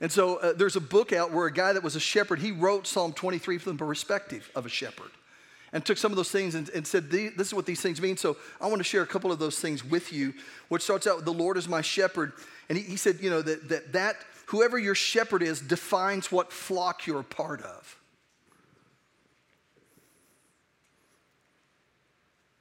And 0.00 0.10
so 0.10 0.36
uh, 0.36 0.52
there's 0.52 0.76
a 0.76 0.80
book 0.80 1.12
out 1.12 1.32
where 1.32 1.46
a 1.46 1.52
guy 1.52 1.72
that 1.72 1.82
was 1.82 1.96
a 1.96 2.00
shepherd, 2.00 2.40
he 2.40 2.52
wrote 2.52 2.86
Psalm 2.86 3.12
23 3.12 3.58
from 3.58 3.76
the 3.76 3.84
perspective 3.84 4.50
of 4.54 4.66
a 4.66 4.68
shepherd 4.68 5.10
and 5.72 5.84
took 5.84 5.98
some 5.98 6.12
of 6.12 6.16
those 6.16 6.30
things 6.30 6.54
and, 6.54 6.68
and 6.70 6.86
said, 6.86 7.10
This 7.10 7.48
is 7.48 7.54
what 7.54 7.66
these 7.66 7.80
things 7.80 8.00
mean. 8.00 8.16
So 8.16 8.36
I 8.60 8.66
want 8.68 8.78
to 8.78 8.84
share 8.84 9.02
a 9.02 9.06
couple 9.06 9.30
of 9.32 9.38
those 9.38 9.58
things 9.58 9.84
with 9.84 10.12
you, 10.12 10.34
which 10.68 10.82
starts 10.82 11.06
out 11.06 11.16
with, 11.16 11.24
The 11.24 11.32
Lord 11.32 11.56
is 11.56 11.68
my 11.68 11.82
shepherd. 11.82 12.32
And 12.68 12.78
he, 12.78 12.84
he 12.84 12.96
said, 12.96 13.18
You 13.20 13.30
know, 13.30 13.42
that, 13.42 13.68
that, 13.68 13.92
that 13.92 14.16
whoever 14.46 14.78
your 14.78 14.94
shepherd 14.94 15.42
is 15.42 15.60
defines 15.60 16.32
what 16.32 16.52
flock 16.52 17.06
you're 17.06 17.20
a 17.20 17.24
part 17.24 17.62
of. 17.62 17.96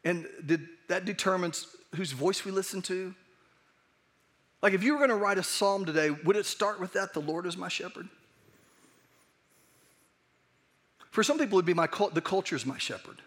And 0.07 0.25
did, 0.45 0.65
that 0.87 1.03
determines 1.03 1.67
whose 1.93 2.13
voice 2.13 2.45
we 2.45 2.51
listen 2.51 2.81
to, 2.83 3.13
like, 4.61 4.71
if 4.71 4.81
you 4.81 4.93
were 4.93 4.99
going 4.99 5.09
to 5.09 5.17
write 5.17 5.37
a 5.37 5.43
psalm 5.43 5.83
today, 5.83 6.11
would 6.11 6.37
it 6.37 6.45
start 6.45 6.79
with 6.79 6.93
that? 6.93 7.13
The 7.13 7.19
Lord 7.19 7.45
is 7.45 7.57
my 7.57 7.67
shepherd? 7.67 8.07
For 11.11 11.23
some 11.23 11.37
people, 11.37 11.57
it'd 11.57 11.65
be 11.65 11.73
my, 11.73 11.89
the 12.13 12.21
culture 12.21 12.55
is 12.55 12.65
my 12.65 12.77
shepherd. 12.77 13.21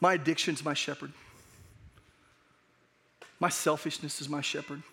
My 0.00 0.14
addiction's 0.14 0.64
my 0.64 0.72
shepherd. 0.72 1.12
My 3.40 3.48
selfishness 3.48 4.20
is 4.20 4.28
my 4.28 4.40
shepherd. 4.40 4.84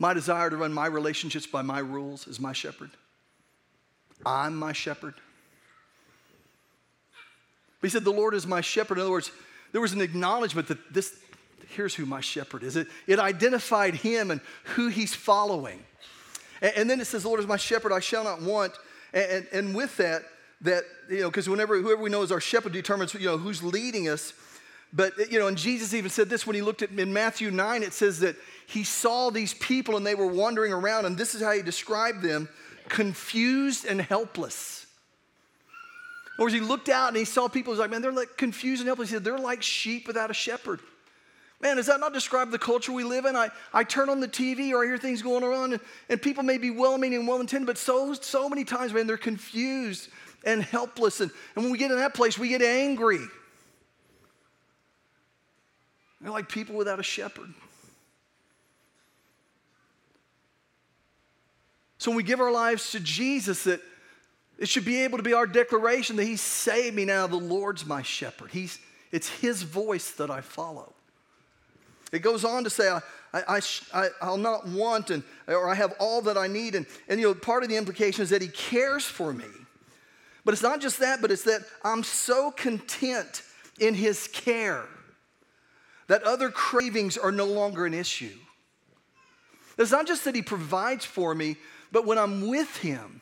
My 0.00 0.12
desire 0.12 0.50
to 0.50 0.56
run 0.56 0.72
my 0.72 0.86
relationships 0.86 1.46
by 1.46 1.62
my 1.62 1.78
rules 1.78 2.26
is 2.26 2.40
my 2.40 2.52
shepherd. 2.52 2.90
I'm 4.26 4.56
my 4.56 4.72
shepherd. 4.72 5.14
But 7.80 7.88
he 7.88 7.92
said, 7.92 8.04
The 8.04 8.12
Lord 8.12 8.34
is 8.34 8.46
my 8.46 8.60
shepherd. 8.60 8.98
In 8.98 9.02
other 9.02 9.10
words, 9.10 9.30
there 9.72 9.80
was 9.80 9.92
an 9.92 10.00
acknowledgement 10.00 10.68
that 10.68 10.92
this, 10.92 11.18
here's 11.68 11.94
who 11.94 12.06
my 12.06 12.20
shepherd 12.20 12.62
is. 12.62 12.76
It, 12.76 12.88
it 13.06 13.18
identified 13.18 13.94
him 13.94 14.30
and 14.30 14.40
who 14.64 14.88
he's 14.88 15.14
following. 15.14 15.84
And, 16.62 16.72
and, 16.76 16.90
then 16.90 17.00
it 17.00 17.06
says, 17.06 17.22
the 17.22 17.28
Lord 17.28 17.40
is 17.40 17.46
my 17.46 17.56
shepherd, 17.56 17.92
I 17.92 18.00
shall 18.00 18.24
not 18.24 18.42
want. 18.42 18.72
And, 19.12 19.30
and, 19.30 19.46
and 19.52 19.74
with 19.74 19.96
that, 19.98 20.22
that, 20.62 20.84
you 21.08 21.20
know, 21.20 21.30
because 21.30 21.48
whenever 21.48 21.80
whoever 21.80 22.02
we 22.02 22.10
know 22.10 22.22
is 22.22 22.32
our 22.32 22.40
shepherd 22.40 22.72
determines, 22.72 23.14
you 23.14 23.26
know, 23.26 23.38
who's 23.38 23.62
leading 23.62 24.08
us. 24.08 24.32
But, 24.92 25.30
you 25.30 25.38
know, 25.38 25.48
and 25.48 25.58
Jesus 25.58 25.92
even 25.92 26.10
said 26.10 26.30
this 26.30 26.46
when 26.46 26.56
he 26.56 26.62
looked 26.62 26.82
at 26.82 26.90
in 26.90 27.12
Matthew 27.12 27.50
9, 27.50 27.82
it 27.82 27.92
says 27.92 28.20
that 28.20 28.36
he 28.66 28.84
saw 28.84 29.30
these 29.30 29.52
people 29.54 29.96
and 29.96 30.06
they 30.06 30.14
were 30.14 30.26
wandering 30.26 30.72
around, 30.72 31.04
and 31.04 31.16
this 31.16 31.34
is 31.34 31.42
how 31.42 31.52
he 31.52 31.62
described 31.62 32.22
them 32.22 32.48
confused 32.88 33.84
and 33.84 34.00
helpless. 34.00 34.86
Or 36.38 36.46
as 36.46 36.52
he 36.52 36.60
looked 36.60 36.88
out 36.88 37.08
and 37.08 37.16
he 37.16 37.24
saw 37.24 37.48
people, 37.48 37.72
he's 37.72 37.80
like, 37.80 37.90
man, 37.90 38.00
they're 38.00 38.12
like 38.12 38.36
confused 38.36 38.80
and 38.80 38.86
helpless. 38.86 39.10
He 39.10 39.16
said, 39.16 39.24
they're 39.24 39.38
like 39.38 39.62
sheep 39.62 40.06
without 40.06 40.30
a 40.30 40.34
shepherd. 40.34 40.80
Man, 41.60 41.76
does 41.76 41.86
that 41.86 41.98
not 41.98 42.12
describe 42.12 42.52
the 42.52 42.58
culture 42.58 42.92
we 42.92 43.02
live 43.02 43.24
in? 43.24 43.34
I, 43.34 43.48
I 43.74 43.82
turn 43.82 44.08
on 44.08 44.20
the 44.20 44.28
TV 44.28 44.70
or 44.70 44.84
I 44.84 44.86
hear 44.86 44.98
things 44.98 45.22
going 45.22 45.42
on, 45.42 45.72
and, 45.72 45.82
and 46.08 46.22
people 46.22 46.44
may 46.44 46.56
be 46.56 46.70
well 46.70 46.96
meaning 46.96 47.18
and 47.18 47.28
well 47.28 47.40
intended, 47.40 47.66
but 47.66 47.76
so, 47.76 48.14
so 48.14 48.48
many 48.48 48.64
times, 48.64 48.94
man, 48.94 49.08
they're 49.08 49.16
confused 49.16 50.08
and 50.44 50.62
helpless. 50.62 51.20
And, 51.20 51.32
and 51.56 51.64
when 51.64 51.72
we 51.72 51.78
get 51.78 51.90
in 51.90 51.96
that 51.96 52.14
place, 52.14 52.38
we 52.38 52.48
get 52.48 52.62
angry. 52.62 53.26
They're 56.20 56.30
like 56.30 56.48
people 56.48 56.76
without 56.76 57.00
a 57.00 57.02
shepherd. 57.02 57.52
So 61.98 62.12
when 62.12 62.16
we 62.16 62.22
give 62.22 62.38
our 62.38 62.52
lives 62.52 62.92
to 62.92 63.00
Jesus, 63.00 63.64
that 63.64 63.80
it 64.58 64.68
should 64.68 64.84
be 64.84 65.02
able 65.02 65.18
to 65.18 65.22
be 65.22 65.32
our 65.32 65.46
declaration 65.46 66.16
that 66.16 66.24
He 66.24 66.36
saved 66.36 66.96
me 66.96 67.04
now. 67.04 67.26
The 67.26 67.36
Lord's 67.36 67.86
my 67.86 68.02
shepherd. 68.02 68.50
He's, 68.50 68.78
it's 69.12 69.28
His 69.28 69.62
voice 69.62 70.10
that 70.12 70.30
I 70.30 70.40
follow. 70.40 70.92
It 72.10 72.20
goes 72.20 72.44
on 72.44 72.64
to 72.64 72.70
say, 72.70 72.90
I, 73.32 73.60
I, 73.92 74.08
I, 74.20 74.30
will 74.30 74.38
not 74.38 74.66
want, 74.66 75.10
and, 75.10 75.22
or 75.46 75.68
I 75.68 75.74
have 75.74 75.94
all 76.00 76.22
that 76.22 76.38
I 76.38 76.46
need. 76.46 76.74
And, 76.74 76.86
and, 77.08 77.20
you 77.20 77.28
know, 77.28 77.34
part 77.34 77.62
of 77.62 77.68
the 77.68 77.76
implication 77.76 78.22
is 78.22 78.30
that 78.30 78.42
He 78.42 78.48
cares 78.48 79.04
for 79.04 79.32
me. 79.32 79.44
But 80.44 80.54
it's 80.54 80.62
not 80.62 80.80
just 80.80 80.98
that, 81.00 81.20
but 81.20 81.30
it's 81.30 81.44
that 81.44 81.62
I'm 81.84 82.02
so 82.02 82.50
content 82.50 83.42
in 83.78 83.94
His 83.94 84.28
care 84.28 84.86
that 86.08 86.22
other 86.22 86.50
cravings 86.50 87.16
are 87.18 87.30
no 87.30 87.44
longer 87.44 87.86
an 87.86 87.94
issue. 87.94 88.36
It's 89.76 89.92
not 89.92 90.06
just 90.06 90.24
that 90.24 90.34
He 90.34 90.42
provides 90.42 91.04
for 91.04 91.34
me, 91.34 91.56
but 91.92 92.06
when 92.06 92.18
I'm 92.18 92.48
with 92.48 92.78
Him, 92.78 93.20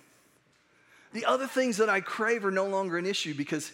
the 1.16 1.24
other 1.24 1.46
things 1.46 1.78
that 1.78 1.88
I 1.88 2.00
crave 2.00 2.44
are 2.44 2.50
no 2.50 2.66
longer 2.66 2.98
an 2.98 3.06
issue 3.06 3.32
because 3.32 3.72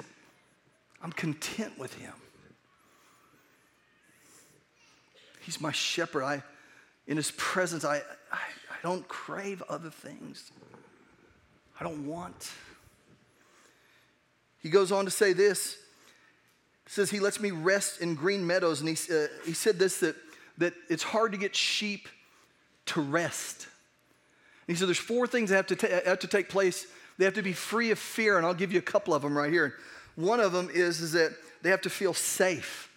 I'm 1.03 1.11
content 1.11 1.77
with 1.77 1.93
Him. 1.95 2.13
He's 5.41 5.61
my 5.61 5.73
shepherd. 5.73 6.23
I, 6.23 6.43
in 7.09 7.17
His 7.17 7.33
presence, 7.33 7.85
I, 7.85 7.97
I, 8.31 8.39
I 8.71 8.77
don't 8.83 9.07
crave 9.09 9.61
other 9.69 9.91
things. 9.91 10.53
I 11.81 11.83
don't 11.83 12.07
want. 12.07 12.53
He 14.61 14.71
goes 14.71 14.93
on 14.93 15.05
to 15.07 15.11
say 15.11 15.33
this. 15.33 15.77
He 16.85 16.93
says, 16.93 17.11
He 17.11 17.19
lets 17.19 17.41
me 17.41 17.51
rest 17.51 18.01
in 18.01 18.15
green 18.15 18.47
meadows. 18.47 18.81
And 18.81 18.89
he, 18.89 19.13
uh, 19.13 19.27
he 19.45 19.53
said 19.53 19.81
this 19.81 19.99
that, 19.99 20.15
that 20.59 20.75
it's 20.89 21.03
hard 21.03 21.33
to 21.33 21.39
get 21.39 21.57
sheep 21.57 22.09
to 22.87 23.01
rest. 23.01 23.67
And 24.69 24.77
he 24.77 24.79
said, 24.79 24.87
There's 24.87 24.99
four 24.99 25.27
things 25.27 25.51
that 25.51 25.57
have 25.57 25.67
to, 25.67 25.77
ta- 25.77 26.09
have 26.09 26.21
to 26.21 26.29
take 26.29 26.49
place 26.49 26.87
they 27.19 27.25
have 27.25 27.35
to 27.35 27.43
be 27.43 27.53
free 27.53 27.91
of 27.91 27.99
fear, 27.99 28.37
and 28.37 28.47
I'll 28.47 28.55
give 28.55 28.73
you 28.73 28.79
a 28.79 28.83
couple 28.83 29.15
of 29.15 29.23
them 29.23 29.37
right 29.37 29.53
here. 29.53 29.75
One 30.17 30.41
of 30.41 30.53
them 30.53 30.71
is, 30.73 31.01
is 31.01 31.13
that 31.13 31.33
they 31.63 31.71
have 31.71 31.83
to 31.83 31.91
feel 31.91 32.15
safe. 32.15 32.91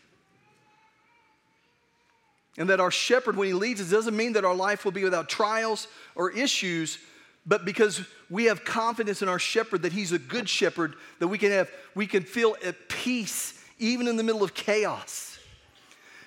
And 2.58 2.70
that 2.70 2.80
our 2.80 2.92
shepherd, 2.92 3.36
when 3.36 3.48
he 3.48 3.54
leads 3.54 3.82
us, 3.82 3.90
doesn't 3.90 4.16
mean 4.16 4.34
that 4.34 4.46
our 4.46 4.56
life 4.56 4.86
will 4.86 4.92
be 4.92 5.04
without 5.04 5.28
trials 5.28 5.88
or 6.16 6.32
issues, 6.32 6.98
but 7.46 7.66
because 7.66 8.02
we 8.30 8.46
have 8.46 8.66
confidence 8.66 9.22
in 9.22 9.30
our 9.30 9.40
shepherd 9.40 9.84
that 9.84 9.94
he's 9.94 10.12
a 10.12 10.20
good 10.20 10.50
shepherd, 10.50 10.96
that 11.20 11.28
we 11.28 11.38
can 11.38 11.52
have, 11.52 11.70
we 11.94 12.08
can 12.08 12.24
feel 12.24 12.56
at 12.64 12.90
peace 12.90 13.62
even 13.78 14.08
in 14.08 14.16
the 14.16 14.24
middle 14.24 14.44
of 14.44 14.54
chaos. 14.54 15.38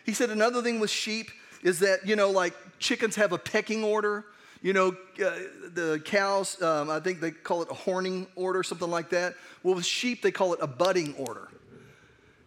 He 0.05 0.13
said 0.13 0.31
another 0.31 0.63
thing 0.63 0.81
with 0.81 0.91
sheep 0.91 1.31
is 1.63 1.81
that, 1.81 2.07
you 2.07 2.15
know, 2.15 2.31
like 2.31 2.55
chickens 2.79 3.17
have 3.17 3.33
a 3.33 3.39
pecking 3.39 3.83
order. 3.83 4.25
You 4.61 4.73
know, 4.73 4.89
uh, 4.89 5.31
the 5.75 6.03
cows, 6.05 6.61
um, 6.61 6.91
I 6.91 6.99
think 6.99 7.21
they 7.21 7.31
call 7.31 7.63
it 7.63 7.69
a 7.71 7.75
horning 7.75 8.27
order, 8.35 8.63
something 8.63 8.91
like 8.91 9.11
that. 9.11 9.35
Well, 9.63 9.77
with 9.77 9.85
sheep, 9.85 10.23
they 10.23 10.33
call 10.33 10.53
it 10.53 10.59
a 10.61 10.67
butting 10.67 11.15
order. 11.15 11.49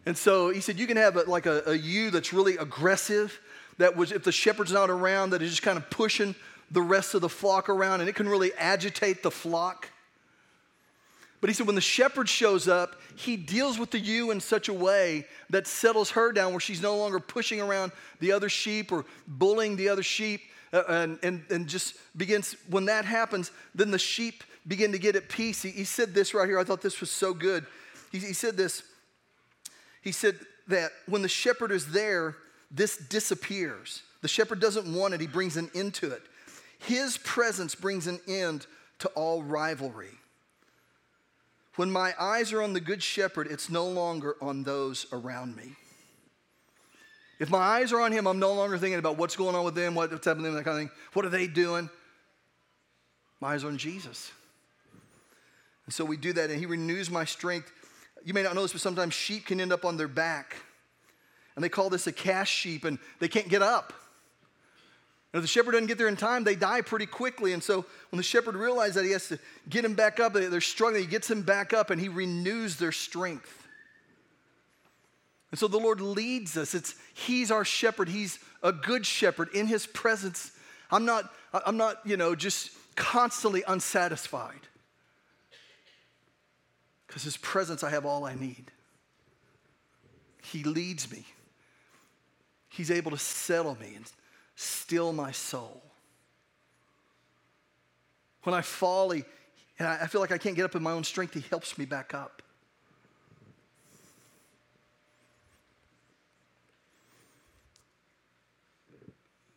And 0.05 0.17
so 0.17 0.49
he 0.49 0.61
said, 0.61 0.79
you 0.79 0.87
can 0.87 0.97
have 0.97 1.15
a, 1.15 1.23
like 1.23 1.45
a, 1.45 1.63
a 1.67 1.75
ewe 1.75 2.09
that's 2.09 2.33
really 2.33 2.57
aggressive, 2.57 3.39
that 3.77 3.95
was, 3.95 4.11
if 4.11 4.23
the 4.23 4.31
shepherd's 4.31 4.71
not 4.71 4.89
around, 4.89 5.29
that 5.29 5.41
is 5.41 5.51
just 5.51 5.61
kind 5.61 5.77
of 5.77 5.89
pushing 5.89 6.35
the 6.69 6.81
rest 6.81 7.13
of 7.13 7.21
the 7.21 7.29
flock 7.29 7.69
around, 7.69 7.99
and 7.99 8.09
it 8.09 8.15
can 8.15 8.27
really 8.27 8.53
agitate 8.55 9.23
the 9.23 9.31
flock. 9.31 9.89
But 11.41 11.49
he 11.49 11.55
said, 11.55 11.65
when 11.65 11.75
the 11.75 11.81
shepherd 11.81 12.29
shows 12.29 12.67
up, 12.67 12.95
he 13.15 13.35
deals 13.35 13.79
with 13.79 13.89
the 13.89 13.99
ewe 13.99 14.29
in 14.29 14.39
such 14.39 14.69
a 14.69 14.73
way 14.73 15.25
that 15.49 15.65
settles 15.65 16.11
her 16.11 16.31
down 16.31 16.51
where 16.51 16.59
she's 16.59 16.81
no 16.81 16.95
longer 16.95 17.19
pushing 17.19 17.59
around 17.59 17.91
the 18.19 18.31
other 18.31 18.47
sheep 18.47 18.91
or 18.91 19.05
bullying 19.27 19.75
the 19.75 19.89
other 19.89 20.03
sheep. 20.03 20.41
Uh, 20.71 20.83
and, 20.87 21.19
and, 21.23 21.43
and 21.49 21.67
just 21.67 21.95
begins, 22.15 22.55
when 22.69 22.85
that 22.85 23.03
happens, 23.03 23.51
then 23.75 23.91
the 23.91 23.99
sheep 23.99 24.43
begin 24.67 24.93
to 24.93 24.99
get 24.99 25.17
at 25.17 25.27
peace. 25.27 25.61
He, 25.61 25.69
he 25.71 25.83
said 25.83 26.13
this 26.13 26.33
right 26.33 26.47
here. 26.47 26.59
I 26.59 26.63
thought 26.63 26.81
this 26.81 27.01
was 27.01 27.11
so 27.11 27.33
good. 27.33 27.65
He, 28.11 28.19
he 28.19 28.33
said 28.33 28.55
this 28.55 28.83
he 30.01 30.11
said 30.11 30.39
that 30.67 30.91
when 31.07 31.21
the 31.21 31.27
shepherd 31.29 31.71
is 31.71 31.91
there, 31.91 32.35
this 32.69 32.97
disappears. 32.97 34.01
The 34.21 34.27
shepherd 34.27 34.59
doesn't 34.59 34.91
want 34.91 35.13
it, 35.13 35.21
he 35.21 35.27
brings 35.27 35.57
an 35.57 35.69
end 35.73 35.93
to 35.95 36.11
it. 36.11 36.23
His 36.79 37.17
presence 37.17 37.75
brings 37.75 38.07
an 38.07 38.19
end 38.27 38.65
to 38.99 39.07
all 39.09 39.43
rivalry. 39.43 40.17
When 41.77 41.91
my 41.91 42.13
eyes 42.19 42.51
are 42.51 42.61
on 42.61 42.73
the 42.73 42.81
good 42.81 43.01
shepherd, 43.01 43.47
it's 43.47 43.69
no 43.69 43.87
longer 43.87 44.35
on 44.41 44.63
those 44.63 45.05
around 45.11 45.55
me. 45.55 45.75
If 47.39 47.49
my 47.49 47.57
eyes 47.57 47.91
are 47.91 48.01
on 48.01 48.11
him, 48.11 48.27
I'm 48.27 48.39
no 48.39 48.53
longer 48.53 48.77
thinking 48.77 48.99
about 48.99 49.17
what's 49.17 49.35
going 49.35 49.55
on 49.55 49.63
with 49.63 49.73
them, 49.73 49.95
what's 49.95 50.13
happening 50.13 50.43
to 50.43 50.51
them, 50.51 50.55
that 50.55 50.63
kind 50.63 50.77
of 50.77 50.89
thing. 50.89 50.97
What 51.13 51.25
are 51.25 51.29
they 51.29 51.47
doing? 51.47 51.89
My 53.39 53.53
eyes 53.53 53.63
are 53.63 53.67
on 53.69 53.77
Jesus. 53.77 54.31
And 55.85 55.93
so 55.93 56.05
we 56.05 56.17
do 56.17 56.33
that, 56.33 56.49
and 56.51 56.59
he 56.59 56.67
renews 56.67 57.09
my 57.09 57.25
strength. 57.25 57.71
You 58.23 58.33
may 58.35 58.43
not 58.43 58.53
know 58.53 58.61
this, 58.61 58.73
but 58.73 58.81
sometimes 58.81 59.13
sheep 59.13 59.47
can 59.47 59.59
end 59.59 59.73
up 59.73 59.85
on 59.85 59.97
their 59.97 60.07
back. 60.07 60.57
And 61.55 61.63
they 61.63 61.69
call 61.69 61.89
this 61.89 62.05
a 62.05 62.11
cast 62.11 62.51
sheep, 62.51 62.85
and 62.85 62.99
they 63.19 63.27
can't 63.27 63.49
get 63.49 63.61
up. 63.63 63.93
And 65.33 65.39
if 65.39 65.43
the 65.43 65.47
shepherd 65.47 65.71
doesn't 65.71 65.87
get 65.87 65.97
there 65.97 66.09
in 66.09 66.17
time, 66.17 66.43
they 66.43 66.55
die 66.55 66.81
pretty 66.81 67.05
quickly. 67.05 67.53
And 67.53 67.63
so 67.63 67.85
when 68.09 68.17
the 68.17 68.23
shepherd 68.23 68.55
realizes 68.55 68.95
that 68.95 69.05
he 69.05 69.11
has 69.11 69.29
to 69.29 69.39
get 69.69 69.85
him 69.85 69.93
back 69.93 70.19
up, 70.19 70.33
they're 70.33 70.59
struggling, 70.59 71.03
he 71.03 71.09
gets 71.09 71.27
them 71.27 71.41
back 71.41 71.73
up 71.73 71.89
and 71.89 72.01
he 72.01 72.09
renews 72.09 72.75
their 72.75 72.91
strength. 72.91 73.61
And 75.51 75.59
so 75.59 75.67
the 75.67 75.77
Lord 75.77 76.01
leads 76.01 76.57
us. 76.57 76.73
It's 76.73 76.95
He's 77.13 77.51
our 77.51 77.65
shepherd. 77.65 78.09
He's 78.09 78.39
a 78.63 78.71
good 78.71 79.05
shepherd. 79.05 79.49
In 79.53 79.67
His 79.67 79.85
presence, 79.85 80.51
I'm 80.89 81.05
not, 81.05 81.31
I'm 81.53 81.77
not, 81.77 81.97
you 82.05 82.17
know, 82.17 82.35
just 82.35 82.71
constantly 82.95 83.63
unsatisfied. 83.67 84.61
Because 87.07 87.23
His 87.23 87.37
presence, 87.37 87.83
I 87.83 87.89
have 87.89 88.05
all 88.05 88.25
I 88.25 88.33
need. 88.35 88.71
He 90.41 90.63
leads 90.63 91.11
me. 91.11 91.25
He's 92.69 92.89
able 92.89 93.11
to 93.11 93.17
settle 93.17 93.77
me 93.79 93.93
and 93.95 94.05
still 94.61 95.11
my 95.11 95.31
soul. 95.31 95.81
When 98.43 98.53
I 98.53 98.61
fall, 98.61 99.11
he, 99.11 99.23
and 99.79 99.87
I 99.87 100.07
feel 100.07 100.21
like 100.21 100.31
I 100.31 100.37
can't 100.37 100.55
get 100.55 100.65
up 100.65 100.75
in 100.75 100.83
my 100.83 100.91
own 100.91 101.03
strength, 101.03 101.33
He 101.33 101.41
helps 101.49 101.77
me 101.77 101.85
back 101.85 102.13
up. 102.13 102.41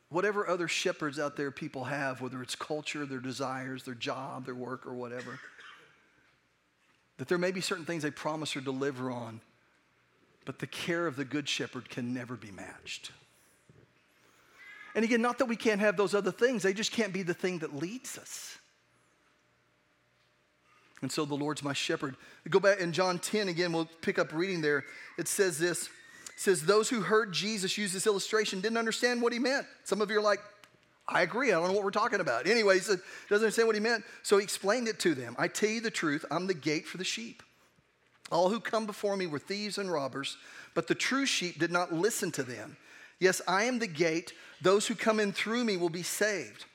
Whatever 0.09 0.49
other 0.49 0.69
shepherds 0.69 1.19
out 1.19 1.37
there 1.37 1.51
people 1.51 1.85
have, 1.85 2.21
whether 2.21 2.41
it's 2.41 2.55
culture, 2.55 3.05
their 3.05 3.19
desires, 3.19 3.83
their 3.83 3.95
job, 3.95 4.45
their 4.45 4.55
work, 4.55 4.87
or 4.87 4.95
whatever, 4.95 5.41
that 7.19 7.27
there 7.29 7.39
may 7.39 7.51
be 7.51 7.61
certain 7.61 7.85
things 7.85 8.05
they 8.05 8.11
promise 8.11 8.55
or 8.55 8.61
deliver 8.61 9.11
on, 9.11 9.41
but 10.45 10.61
the 10.61 10.67
care 10.67 11.07
of 11.07 11.17
the 11.17 11.25
good 11.25 11.49
shepherd 11.49 11.89
can 11.89 12.15
never 12.15 12.37
be 12.37 12.51
matched. 12.53 13.11
And 14.95 15.05
again, 15.05 15.23
not 15.23 15.39
that 15.39 15.47
we 15.47 15.57
can't 15.57 15.81
have 15.81 15.97
those 15.97 16.15
other 16.15 16.31
things, 16.31 16.63
they 16.63 16.73
just 16.73 16.93
can't 16.93 17.13
be 17.13 17.23
the 17.23 17.35
thing 17.35 17.59
that 17.61 17.75
leads 17.75 18.17
us. 18.19 18.59
And 21.03 21.13
so 21.13 21.25
the 21.25 21.35
Lord's 21.35 21.63
my 21.63 21.73
shepherd. 21.73 22.17
Go 22.49 22.61
back 22.61 22.81
in 22.81 22.93
John 22.93 23.19
10 23.19 23.49
again, 23.49 23.73
we'll 23.73 23.89
pick 24.01 24.19
up 24.19 24.33
reading 24.33 24.61
there. 24.61 24.85
It 25.19 25.29
says 25.29 25.59
this. 25.59 25.87
It 25.87 26.41
says, 26.41 26.63
Those 26.63 26.89
who 26.89 27.03
heard 27.03 27.33
Jesus 27.33 27.77
use 27.77 27.93
this 27.93 28.07
illustration 28.07 28.61
didn't 28.61 28.79
understand 28.79 29.21
what 29.21 29.33
he 29.33 29.39
meant. 29.39 29.67
Some 29.85 30.01
of 30.01 30.11
you 30.11 30.19
are 30.19 30.23
like, 30.23 30.41
I 31.07 31.23
agree. 31.23 31.53
I 31.53 31.57
don't 31.57 31.69
know 31.69 31.75
what 31.75 31.85
we're 31.85 31.91
talking 31.91 32.21
about. 32.21 32.47
Anyway, 32.47 32.77
he 32.77 32.81
said, 32.81 33.01
doesn't 33.29 33.45
understand 33.45 33.67
what 33.67 33.77
he 33.77 33.81
meant. 33.81 34.05
So 34.23 34.39
he 34.39 34.45
explained 34.45 34.89
it 34.89 34.99
to 35.01 35.15
them. 35.15 35.37
I 35.39 35.49
tell 35.49 35.69
you 35.69 35.81
the 35.81 35.91
truth, 35.91 36.25
I'm 36.31 36.47
the 36.47 36.55
gate 36.55 36.87
for 36.87 36.97
the 36.97 37.05
sheep. 37.05 37.43
All 38.33 38.49
who 38.49 38.59
come 38.59 38.87
before 38.87 39.17
me 39.17 39.27
were 39.27 39.39
thieves 39.39 39.77
and 39.77 39.93
robbers, 39.93 40.39
but 40.75 40.87
the 40.87 40.95
true 40.95 41.27
sheep 41.27 41.59
did 41.59 41.71
not 41.71 41.93
listen 41.93 42.33
to 42.33 42.43
them. 42.43 42.79
Yes, 43.25 43.41
I 43.49 43.65
am 43.65 43.79
the 43.79 43.87
gate. 43.87 44.35
Those 44.61 44.87
who 44.87 44.95
come 44.95 45.19
in 45.19 45.33
through 45.33 45.65
me 45.65 45.79
will 45.79 45.89
be 45.89 46.03
saved. 46.03 46.67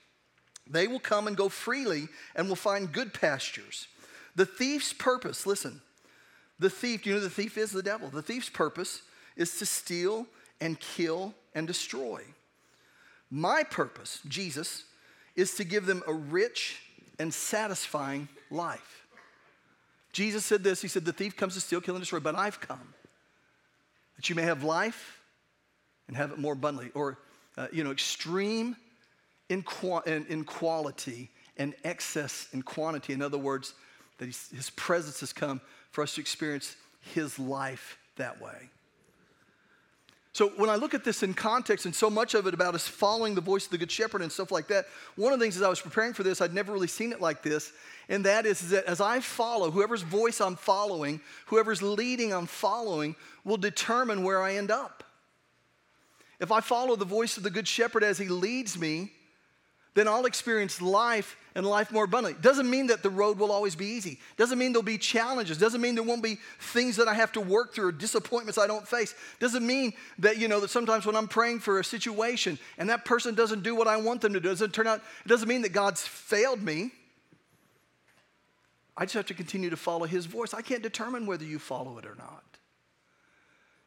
They 0.67 0.87
will 0.87 0.99
come 0.99 1.27
and 1.27 1.37
go 1.37 1.47
freely 1.47 2.07
and 2.35 2.49
will 2.49 2.55
find 2.55 2.91
good 2.91 3.13
pastures. 3.13 3.87
The 4.35 4.47
thief's 4.47 4.91
purpose, 4.91 5.45
listen, 5.45 5.79
the 6.57 6.71
thief, 6.71 7.05
you 7.05 7.13
know 7.13 7.19
the 7.19 7.29
thief 7.29 7.55
is? 7.55 7.69
The 7.69 7.83
devil. 7.83 8.09
The 8.09 8.23
thief's 8.23 8.49
purpose 8.49 9.03
is 9.35 9.59
to 9.59 9.67
steal 9.67 10.25
and 10.59 10.79
kill 10.79 11.35
and 11.53 11.67
destroy. 11.67 12.23
My 13.29 13.61
purpose, 13.61 14.19
Jesus, 14.27 14.85
is 15.35 15.53
to 15.53 15.63
give 15.63 15.85
them 15.85 16.01
a 16.07 16.13
rich 16.13 16.81
and 17.19 17.31
satisfying 17.31 18.27
life. 18.49 19.05
Jesus 20.13 20.45
said 20.45 20.63
this 20.63 20.81
He 20.81 20.87
said, 20.87 21.05
The 21.05 21.13
thief 21.13 21.37
comes 21.37 21.53
to 21.53 21.61
steal, 21.61 21.79
kill, 21.79 21.93
and 21.93 22.01
destroy, 22.01 22.19
but 22.19 22.33
I've 22.33 22.59
come 22.59 22.95
that 24.15 24.29
you 24.29 24.35
may 24.35 24.41
have 24.41 24.63
life 24.63 25.18
and 26.09 26.17
have 26.17 26.31
it 26.31 26.39
more 26.39 26.53
abundantly. 26.53 26.91
Or, 26.93 27.19
uh, 27.55 27.67
you 27.71 27.85
know, 27.85 27.91
extreme 27.91 28.75
in, 29.47 29.63
in, 30.05 30.25
in, 30.27 30.43
quality 30.43 31.29
and 31.55 31.73
excess 31.83 32.47
in 32.51 32.63
quantity. 32.63 33.13
In 33.13 33.21
other 33.21 33.37
words, 33.37 33.73
that 34.17 34.25
his 34.25 34.71
presence 34.75 35.21
has 35.21 35.31
come 35.31 35.61
for 35.91 36.03
us 36.03 36.15
to 36.15 36.21
experience 36.21 36.75
his 37.13 37.39
life 37.39 37.97
that 38.17 38.41
way. 38.41 38.69
So 40.33 40.49
when 40.57 40.69
I 40.69 40.75
look 40.75 40.93
at 40.93 41.03
this 41.03 41.21
in 41.21 41.33
context 41.33 41.85
and 41.85 41.93
so 41.93 42.09
much 42.09 42.33
of 42.33 42.47
it 42.47 42.53
about 42.53 42.73
us 42.73 42.87
following 42.87 43.35
the 43.35 43.41
voice 43.41 43.65
of 43.65 43.71
the 43.71 43.77
Good 43.77 43.91
Shepherd 43.91 44.21
and 44.21 44.31
stuff 44.31 44.51
like 44.51 44.67
that, 44.67 44.85
one 45.15 45.31
of 45.31 45.39
the 45.39 45.43
things 45.43 45.57
as 45.57 45.63
I 45.63 45.69
was 45.69 45.81
preparing 45.81 46.13
for 46.13 46.23
this, 46.23 46.41
I'd 46.41 46.53
never 46.53 46.71
really 46.71 46.87
seen 46.87 47.11
it 47.11 47.21
like 47.21 47.43
this, 47.43 47.71
and 48.07 48.25
that 48.25 48.45
is, 48.45 48.61
is 48.61 48.69
that 48.69 48.85
as 48.85 49.01
I 49.01 49.19
follow, 49.19 49.69
whoever's 49.69 50.01
voice 50.01 50.39
I'm 50.39 50.55
following, 50.55 51.19
whoever's 51.47 51.81
leading 51.81 52.33
I'm 52.33 52.45
following, 52.45 53.15
will 53.43 53.57
determine 53.57 54.23
where 54.23 54.41
I 54.41 54.55
end 54.55 54.71
up. 54.71 55.03
If 56.39 56.51
I 56.51 56.61
follow 56.61 56.95
the 56.95 57.05
voice 57.05 57.37
of 57.37 57.43
the 57.43 57.49
Good 57.49 57.67
Shepherd 57.67 58.03
as 58.03 58.17
he 58.17 58.27
leads 58.27 58.79
me, 58.79 59.11
then 59.95 60.07
I'll 60.07 60.25
experience 60.25 60.81
life 60.81 61.35
and 61.55 61.65
life 61.65 61.91
more 61.91 62.05
abundantly. 62.05 62.39
Doesn't 62.41 62.69
mean 62.69 62.87
that 62.87 63.03
the 63.03 63.09
road 63.09 63.37
will 63.37 63.51
always 63.51 63.75
be 63.75 63.87
easy. 63.87 64.19
Doesn't 64.37 64.57
mean 64.57 64.71
there'll 64.71 64.83
be 64.83 64.97
challenges. 64.97 65.57
Doesn't 65.57 65.81
mean 65.81 65.95
there 65.95 66.03
won't 66.03 66.23
be 66.23 66.37
things 66.59 66.95
that 66.97 67.07
I 67.07 67.13
have 67.15 67.31
to 67.33 67.41
work 67.41 67.73
through 67.73 67.87
or 67.87 67.91
disappointments 67.91 68.57
I 68.57 68.67
don't 68.67 68.87
face. 68.87 69.13
Doesn't 69.39 69.65
mean 69.65 69.93
that, 70.19 70.37
you 70.37 70.47
know, 70.47 70.59
that 70.61 70.69
sometimes 70.69 71.05
when 71.05 71.15
I'm 71.15 71.27
praying 71.27 71.59
for 71.59 71.79
a 71.79 71.83
situation 71.83 72.59
and 72.77 72.89
that 72.89 73.03
person 73.03 73.35
doesn't 73.35 73.63
do 73.63 73.75
what 73.75 73.87
I 73.87 73.97
want 73.97 74.21
them 74.21 74.33
to 74.33 74.39
do, 74.39 74.47
doesn't 74.47 74.73
turn 74.73 74.87
out, 74.87 75.01
it 75.25 75.27
doesn't 75.27 75.49
mean 75.49 75.63
that 75.63 75.73
God's 75.73 76.01
failed 76.05 76.61
me. 76.61 76.91
I 78.95 79.05
just 79.05 79.15
have 79.15 79.25
to 79.27 79.33
continue 79.33 79.69
to 79.69 79.77
follow 79.77 80.05
his 80.05 80.27
voice. 80.27 80.53
I 80.53 80.61
can't 80.61 80.83
determine 80.83 81.25
whether 81.25 81.45
you 81.45 81.57
follow 81.57 81.97
it 81.97 82.05
or 82.05 82.15
not. 82.15 82.43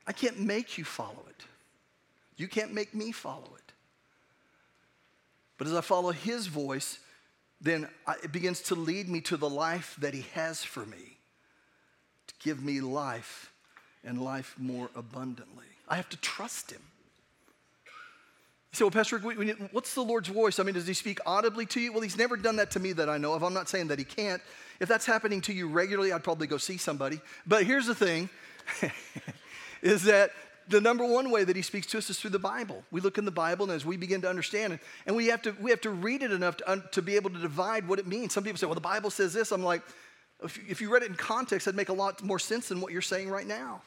I 0.07 0.12
can't 0.12 0.41
make 0.41 0.79
you 0.79 0.85
follow 0.85 1.25
it. 1.29 1.45
You 2.37 2.49
can't 2.49 2.73
make 2.73 2.95
me 2.95 3.12
follow 3.12 3.51
it. 3.57 3.73
But 5.59 5.66
as 5.66 5.75
I 5.75 5.81
follow 5.81 6.11
his 6.11 6.47
voice, 6.47 6.99
then 7.61 7.88
it 8.25 8.33
begins 8.33 8.61
to 8.62 8.75
lead 8.75 9.09
me 9.09 9.21
to 9.23 9.37
the 9.37 9.49
life 9.49 9.97
that 10.01 10.14
he 10.14 10.25
has 10.35 10.64
for 10.64 10.85
me, 10.85 11.18
to 12.27 12.35
give 12.42 12.62
me 12.62 12.81
life 12.81 13.53
and 14.05 14.21
life 14.21 14.57
more 14.59 14.90
abundantly. 14.97 15.66
I 15.88 15.97
have 15.97 16.09
to 16.09 16.16
trust 16.16 16.73
him. 16.73 16.83
You 18.73 18.77
say, 18.77 18.85
well, 18.85 18.90
Pastor 18.90 19.18
what's 19.71 19.95
the 19.95 20.01
Lord's 20.01 20.29
voice? 20.29 20.59
I 20.59 20.62
mean, 20.62 20.75
does 20.75 20.87
he 20.87 20.95
speak 20.95 21.18
audibly 21.27 21.66
to 21.66 21.81
you? 21.81 21.92
Well, 21.92 22.01
he's 22.01 22.16
never 22.16 22.37
done 22.37 22.57
that 22.57 22.71
to 22.73 22.81
me 22.81 22.95
that 22.95 23.09
I 23.09 23.18
know 23.18 23.35
of. 23.35 23.42
I'm 23.42 23.53
not 23.53 23.68
saying 23.68 23.88
that 23.88 23.99
he 23.99 24.05
can't. 24.05 24.40
If 24.81 24.88
that's 24.88 25.05
happening 25.05 25.42
to 25.42 25.53
you 25.53 25.68
regularly, 25.68 26.11
I'd 26.11 26.25
probably 26.25 26.47
go 26.47 26.57
see 26.57 26.79
somebody. 26.79 27.21
But 27.47 27.64
here's 27.64 27.87
the 27.87 27.95
thing 27.95 28.31
is 29.83 30.05
that 30.05 30.31
the 30.68 30.81
number 30.81 31.05
one 31.05 31.31
way 31.31 31.44
that 31.44 31.57
he 31.57 31.62
speaks 31.62 31.87
to 31.88 31.98
us 31.98 32.09
is 32.11 32.18
through 32.18 32.31
the 32.31 32.38
Bible. 32.38 32.85
We 32.90 33.01
look 33.01 33.18
in 33.18 33.25
the 33.25 33.31
Bible, 33.31 33.64
and 33.64 33.72
as 33.72 33.85
we 33.85 33.96
begin 33.96 34.20
to 34.22 34.29
understand 34.29 34.75
it, 34.75 34.81
and 35.07 35.16
we 35.16 35.27
have 35.27 35.42
to, 35.42 35.57
we 35.61 35.70
have 35.70 35.81
to 35.83 35.90
read 35.90 36.22
it 36.22 36.33
enough 36.33 36.57
to, 36.59 36.83
to 36.92 37.03
be 37.03 37.16
able 37.16 37.31
to 37.31 37.38
divide 37.38 37.88
what 37.88 37.98
it 37.98 38.07
means. 38.07 38.33
Some 38.33 38.44
people 38.44 38.59
say, 38.59 38.66
well, 38.66 38.75
the 38.75 38.81
Bible 38.81 39.11
says 39.11 39.33
this. 39.33 39.53
I'm 39.53 39.62
like, 39.62 39.83
if, 40.42 40.59
if 40.68 40.81
you 40.81 40.92
read 40.92 41.03
it 41.03 41.11
in 41.11 41.14
context, 41.14 41.64
that'd 41.64 41.77
make 41.77 41.88
a 41.88 41.94
lot 41.94 42.22
more 42.22 42.38
sense 42.38 42.68
than 42.68 42.81
what 42.81 42.92
you're 42.92 43.03
saying 43.03 43.29
right 43.29 43.46
now. 43.46 43.83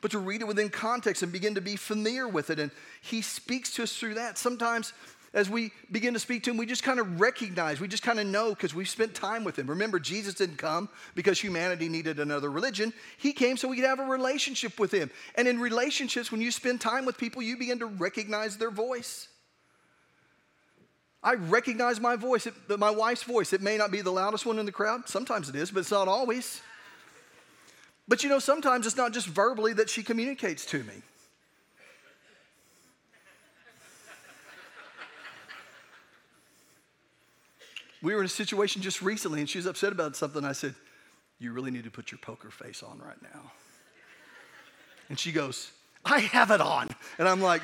But 0.00 0.12
to 0.12 0.18
read 0.18 0.40
it 0.40 0.46
within 0.46 0.70
context 0.70 1.22
and 1.22 1.30
begin 1.30 1.54
to 1.56 1.60
be 1.60 1.76
familiar 1.76 2.26
with 2.26 2.50
it, 2.50 2.58
and 2.58 2.70
he 3.02 3.20
speaks 3.20 3.74
to 3.74 3.82
us 3.82 3.94
through 3.96 4.14
that. 4.14 4.38
Sometimes 4.38 4.92
as 5.32 5.48
we 5.48 5.70
begin 5.92 6.14
to 6.14 6.20
speak 6.20 6.42
to 6.44 6.50
him, 6.50 6.56
we 6.56 6.66
just 6.66 6.82
kind 6.82 6.98
of 6.98 7.20
recognize, 7.20 7.80
we 7.80 7.86
just 7.86 8.02
kind 8.02 8.18
of 8.18 8.26
know 8.26 8.50
because 8.50 8.74
we've 8.74 8.88
spent 8.88 9.14
time 9.14 9.44
with 9.44 9.56
him. 9.56 9.68
Remember, 9.68 10.00
Jesus 10.00 10.34
didn't 10.34 10.56
come 10.56 10.88
because 11.14 11.40
humanity 11.40 11.88
needed 11.88 12.18
another 12.18 12.50
religion. 12.50 12.92
He 13.16 13.32
came 13.32 13.56
so 13.56 13.68
we 13.68 13.76
could 13.76 13.84
have 13.84 14.00
a 14.00 14.04
relationship 14.04 14.80
with 14.80 14.90
him. 14.90 15.08
And 15.36 15.46
in 15.46 15.60
relationships, 15.60 16.32
when 16.32 16.40
you 16.40 16.50
spend 16.50 16.80
time 16.80 17.04
with 17.04 17.16
people, 17.16 17.42
you 17.42 17.56
begin 17.56 17.78
to 17.78 17.86
recognize 17.86 18.56
their 18.56 18.72
voice. 18.72 19.28
I 21.22 21.34
recognize 21.34 22.00
my 22.00 22.16
voice, 22.16 22.48
my 22.68 22.90
wife's 22.90 23.22
voice. 23.22 23.52
It 23.52 23.60
may 23.60 23.76
not 23.76 23.92
be 23.92 24.00
the 24.00 24.10
loudest 24.10 24.46
one 24.46 24.58
in 24.58 24.66
the 24.66 24.72
crowd. 24.72 25.08
Sometimes 25.08 25.48
it 25.48 25.54
is, 25.54 25.70
but 25.70 25.80
it's 25.80 25.90
not 25.90 26.08
always. 26.08 26.60
But 28.08 28.24
you 28.24 28.28
know, 28.30 28.38
sometimes 28.40 28.86
it's 28.86 28.96
not 28.96 29.12
just 29.12 29.28
verbally 29.28 29.74
that 29.74 29.88
she 29.88 30.02
communicates 30.02 30.66
to 30.66 30.82
me. 30.82 30.94
We 38.02 38.14
were 38.14 38.20
in 38.20 38.26
a 38.26 38.28
situation 38.28 38.82
just 38.82 39.02
recently 39.02 39.40
and 39.40 39.48
she 39.48 39.58
was 39.58 39.66
upset 39.66 39.92
about 39.92 40.16
something. 40.16 40.44
I 40.44 40.52
said, 40.52 40.74
You 41.38 41.52
really 41.52 41.70
need 41.70 41.84
to 41.84 41.90
put 41.90 42.10
your 42.10 42.18
poker 42.18 42.50
face 42.50 42.82
on 42.82 42.98
right 42.98 43.22
now. 43.22 43.52
And 45.08 45.18
she 45.18 45.32
goes, 45.32 45.70
I 46.04 46.20
have 46.20 46.50
it 46.50 46.60
on. 46.60 46.88
And 47.18 47.28
I'm 47.28 47.40
like, 47.40 47.62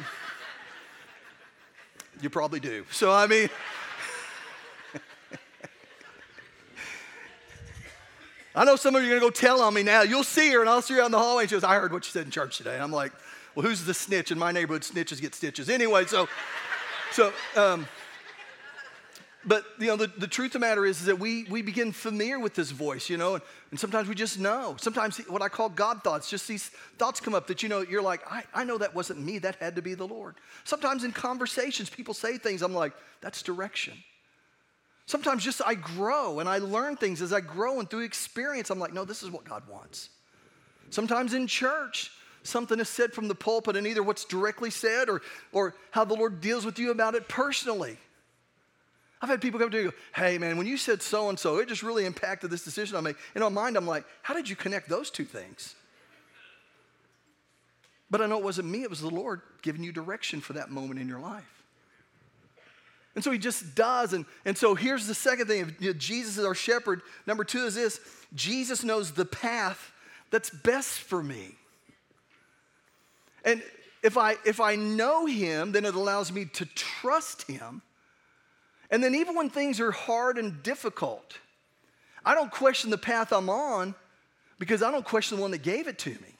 You 2.20 2.30
probably 2.30 2.60
do. 2.60 2.84
So, 2.90 3.12
I 3.12 3.26
mean, 3.26 3.48
I 8.54 8.64
know 8.64 8.76
some 8.76 8.94
of 8.94 9.02
you 9.02 9.08
are 9.08 9.12
gonna 9.12 9.20
go 9.20 9.30
tell 9.30 9.60
on 9.62 9.72
me 9.74 9.82
now. 9.82 10.02
You'll 10.02 10.24
see 10.24 10.50
her, 10.52 10.60
and 10.60 10.68
I'll 10.68 10.82
see 10.82 10.94
her 10.94 11.00
out 11.00 11.06
in 11.06 11.12
the 11.12 11.18
hallway. 11.18 11.44
And 11.44 11.50
she 11.50 11.56
goes, 11.56 11.64
I 11.64 11.76
heard 11.76 11.92
what 11.92 12.06
you 12.06 12.10
said 12.10 12.24
in 12.24 12.30
church 12.30 12.58
today. 12.58 12.74
And 12.74 12.82
I'm 12.82 12.92
like, 12.92 13.12
Well, 13.54 13.66
who's 13.66 13.84
the 13.84 13.94
snitch? 13.94 14.30
In 14.30 14.38
my 14.38 14.52
neighborhood, 14.52 14.82
snitches 14.82 15.20
get 15.20 15.34
stitches. 15.34 15.70
Anyway, 15.70 16.04
so, 16.06 16.28
so, 17.12 17.32
um, 17.54 17.86
but 19.46 19.64
you 19.78 19.86
know 19.86 19.96
the, 19.96 20.08
the 20.18 20.26
truth 20.26 20.48
of 20.48 20.52
the 20.54 20.58
matter 20.58 20.84
is, 20.84 21.00
is 21.00 21.06
that 21.06 21.18
we, 21.18 21.44
we 21.44 21.62
begin 21.62 21.92
familiar 21.92 22.38
with 22.38 22.54
this 22.54 22.70
voice 22.70 23.08
you 23.08 23.16
know 23.16 23.34
and, 23.34 23.42
and 23.70 23.78
sometimes 23.80 24.08
we 24.08 24.14
just 24.14 24.38
know. 24.38 24.76
Sometimes 24.78 25.18
what 25.28 25.42
i 25.42 25.48
call 25.48 25.68
god 25.68 26.02
thoughts 26.02 26.28
just 26.28 26.48
these 26.48 26.68
thoughts 26.98 27.20
come 27.20 27.34
up 27.34 27.46
that 27.46 27.62
you 27.62 27.68
know 27.68 27.80
you're 27.80 28.02
like 28.02 28.20
I, 28.30 28.44
I 28.54 28.64
know 28.64 28.78
that 28.78 28.94
wasn't 28.94 29.20
me 29.20 29.38
that 29.38 29.56
had 29.56 29.76
to 29.76 29.82
be 29.82 29.94
the 29.94 30.06
lord. 30.06 30.34
Sometimes 30.64 31.04
in 31.04 31.12
conversations 31.12 31.88
people 31.88 32.14
say 32.14 32.38
things 32.38 32.62
i'm 32.62 32.74
like 32.74 32.92
that's 33.20 33.42
direction. 33.42 33.94
Sometimes 35.06 35.44
just 35.44 35.62
i 35.64 35.74
grow 35.74 36.40
and 36.40 36.48
i 36.48 36.58
learn 36.58 36.96
things 36.96 37.22
as 37.22 37.32
i 37.32 37.40
grow 37.40 37.78
and 37.78 37.88
through 37.88 38.04
experience 38.04 38.70
i'm 38.70 38.78
like 38.78 38.92
no 38.92 39.04
this 39.04 39.22
is 39.22 39.30
what 39.30 39.44
god 39.44 39.62
wants. 39.70 40.10
Sometimes 40.90 41.34
in 41.34 41.46
church 41.46 42.10
something 42.42 42.78
is 42.78 42.88
said 42.88 43.12
from 43.12 43.26
the 43.26 43.34
pulpit 43.34 43.76
and 43.76 43.88
either 43.88 44.04
what's 44.04 44.24
directly 44.24 44.70
said 44.70 45.08
or, 45.08 45.20
or 45.52 45.74
how 45.90 46.04
the 46.04 46.14
lord 46.14 46.40
deals 46.40 46.64
with 46.64 46.78
you 46.78 46.92
about 46.92 47.16
it 47.16 47.28
personally 47.28 47.98
I've 49.26 49.30
had 49.30 49.40
people 49.40 49.58
come 49.58 49.70
to 49.70 49.76
me 49.76 49.82
and 49.82 49.90
go, 49.90 49.98
hey 50.14 50.38
man, 50.38 50.56
when 50.56 50.68
you 50.68 50.76
said 50.76 51.02
so 51.02 51.28
and 51.28 51.36
so, 51.36 51.58
it 51.58 51.66
just 51.66 51.82
really 51.82 52.06
impacted 52.06 52.48
this 52.48 52.62
decision 52.62 52.96
I 52.96 53.00
made. 53.00 53.16
In 53.34 53.42
my 53.42 53.48
mind, 53.48 53.76
I'm 53.76 53.84
like, 53.84 54.04
how 54.22 54.34
did 54.34 54.48
you 54.48 54.54
connect 54.54 54.88
those 54.88 55.10
two 55.10 55.24
things? 55.24 55.74
But 58.08 58.20
I 58.20 58.26
know 58.26 58.38
it 58.38 58.44
wasn't 58.44 58.68
me, 58.68 58.84
it 58.84 58.90
was 58.90 59.00
the 59.00 59.10
Lord 59.10 59.40
giving 59.62 59.82
you 59.82 59.90
direction 59.90 60.40
for 60.40 60.52
that 60.52 60.70
moment 60.70 61.00
in 61.00 61.08
your 61.08 61.18
life. 61.18 61.64
And 63.16 63.24
so 63.24 63.32
he 63.32 63.38
just 63.38 63.74
does. 63.74 64.12
And, 64.12 64.26
and 64.44 64.56
so 64.56 64.76
here's 64.76 65.08
the 65.08 65.14
second 65.14 65.48
thing 65.48 65.74
know, 65.80 65.92
Jesus 65.92 66.38
is 66.38 66.44
our 66.44 66.54
shepherd. 66.54 67.02
Number 67.26 67.42
two 67.42 67.64
is 67.64 67.74
this 67.74 67.98
Jesus 68.32 68.84
knows 68.84 69.10
the 69.10 69.24
path 69.24 69.90
that's 70.30 70.50
best 70.50 71.00
for 71.00 71.20
me. 71.20 71.56
And 73.44 73.60
if 74.04 74.16
I, 74.16 74.36
if 74.44 74.60
I 74.60 74.76
know 74.76 75.26
him, 75.26 75.72
then 75.72 75.84
it 75.84 75.96
allows 75.96 76.30
me 76.30 76.44
to 76.44 76.64
trust 76.64 77.50
him 77.50 77.82
and 78.96 79.04
then, 79.04 79.14
even 79.14 79.34
when 79.34 79.50
things 79.50 79.78
are 79.78 79.90
hard 79.90 80.38
and 80.38 80.62
difficult, 80.62 81.36
I 82.24 82.34
don't 82.34 82.50
question 82.50 82.88
the 82.88 82.96
path 82.96 83.30
I'm 83.30 83.50
on 83.50 83.94
because 84.58 84.82
I 84.82 84.90
don't 84.90 85.04
question 85.04 85.36
the 85.36 85.42
one 85.42 85.50
that 85.50 85.62
gave 85.62 85.86
it 85.86 85.98
to 85.98 86.12
me. 86.12 86.34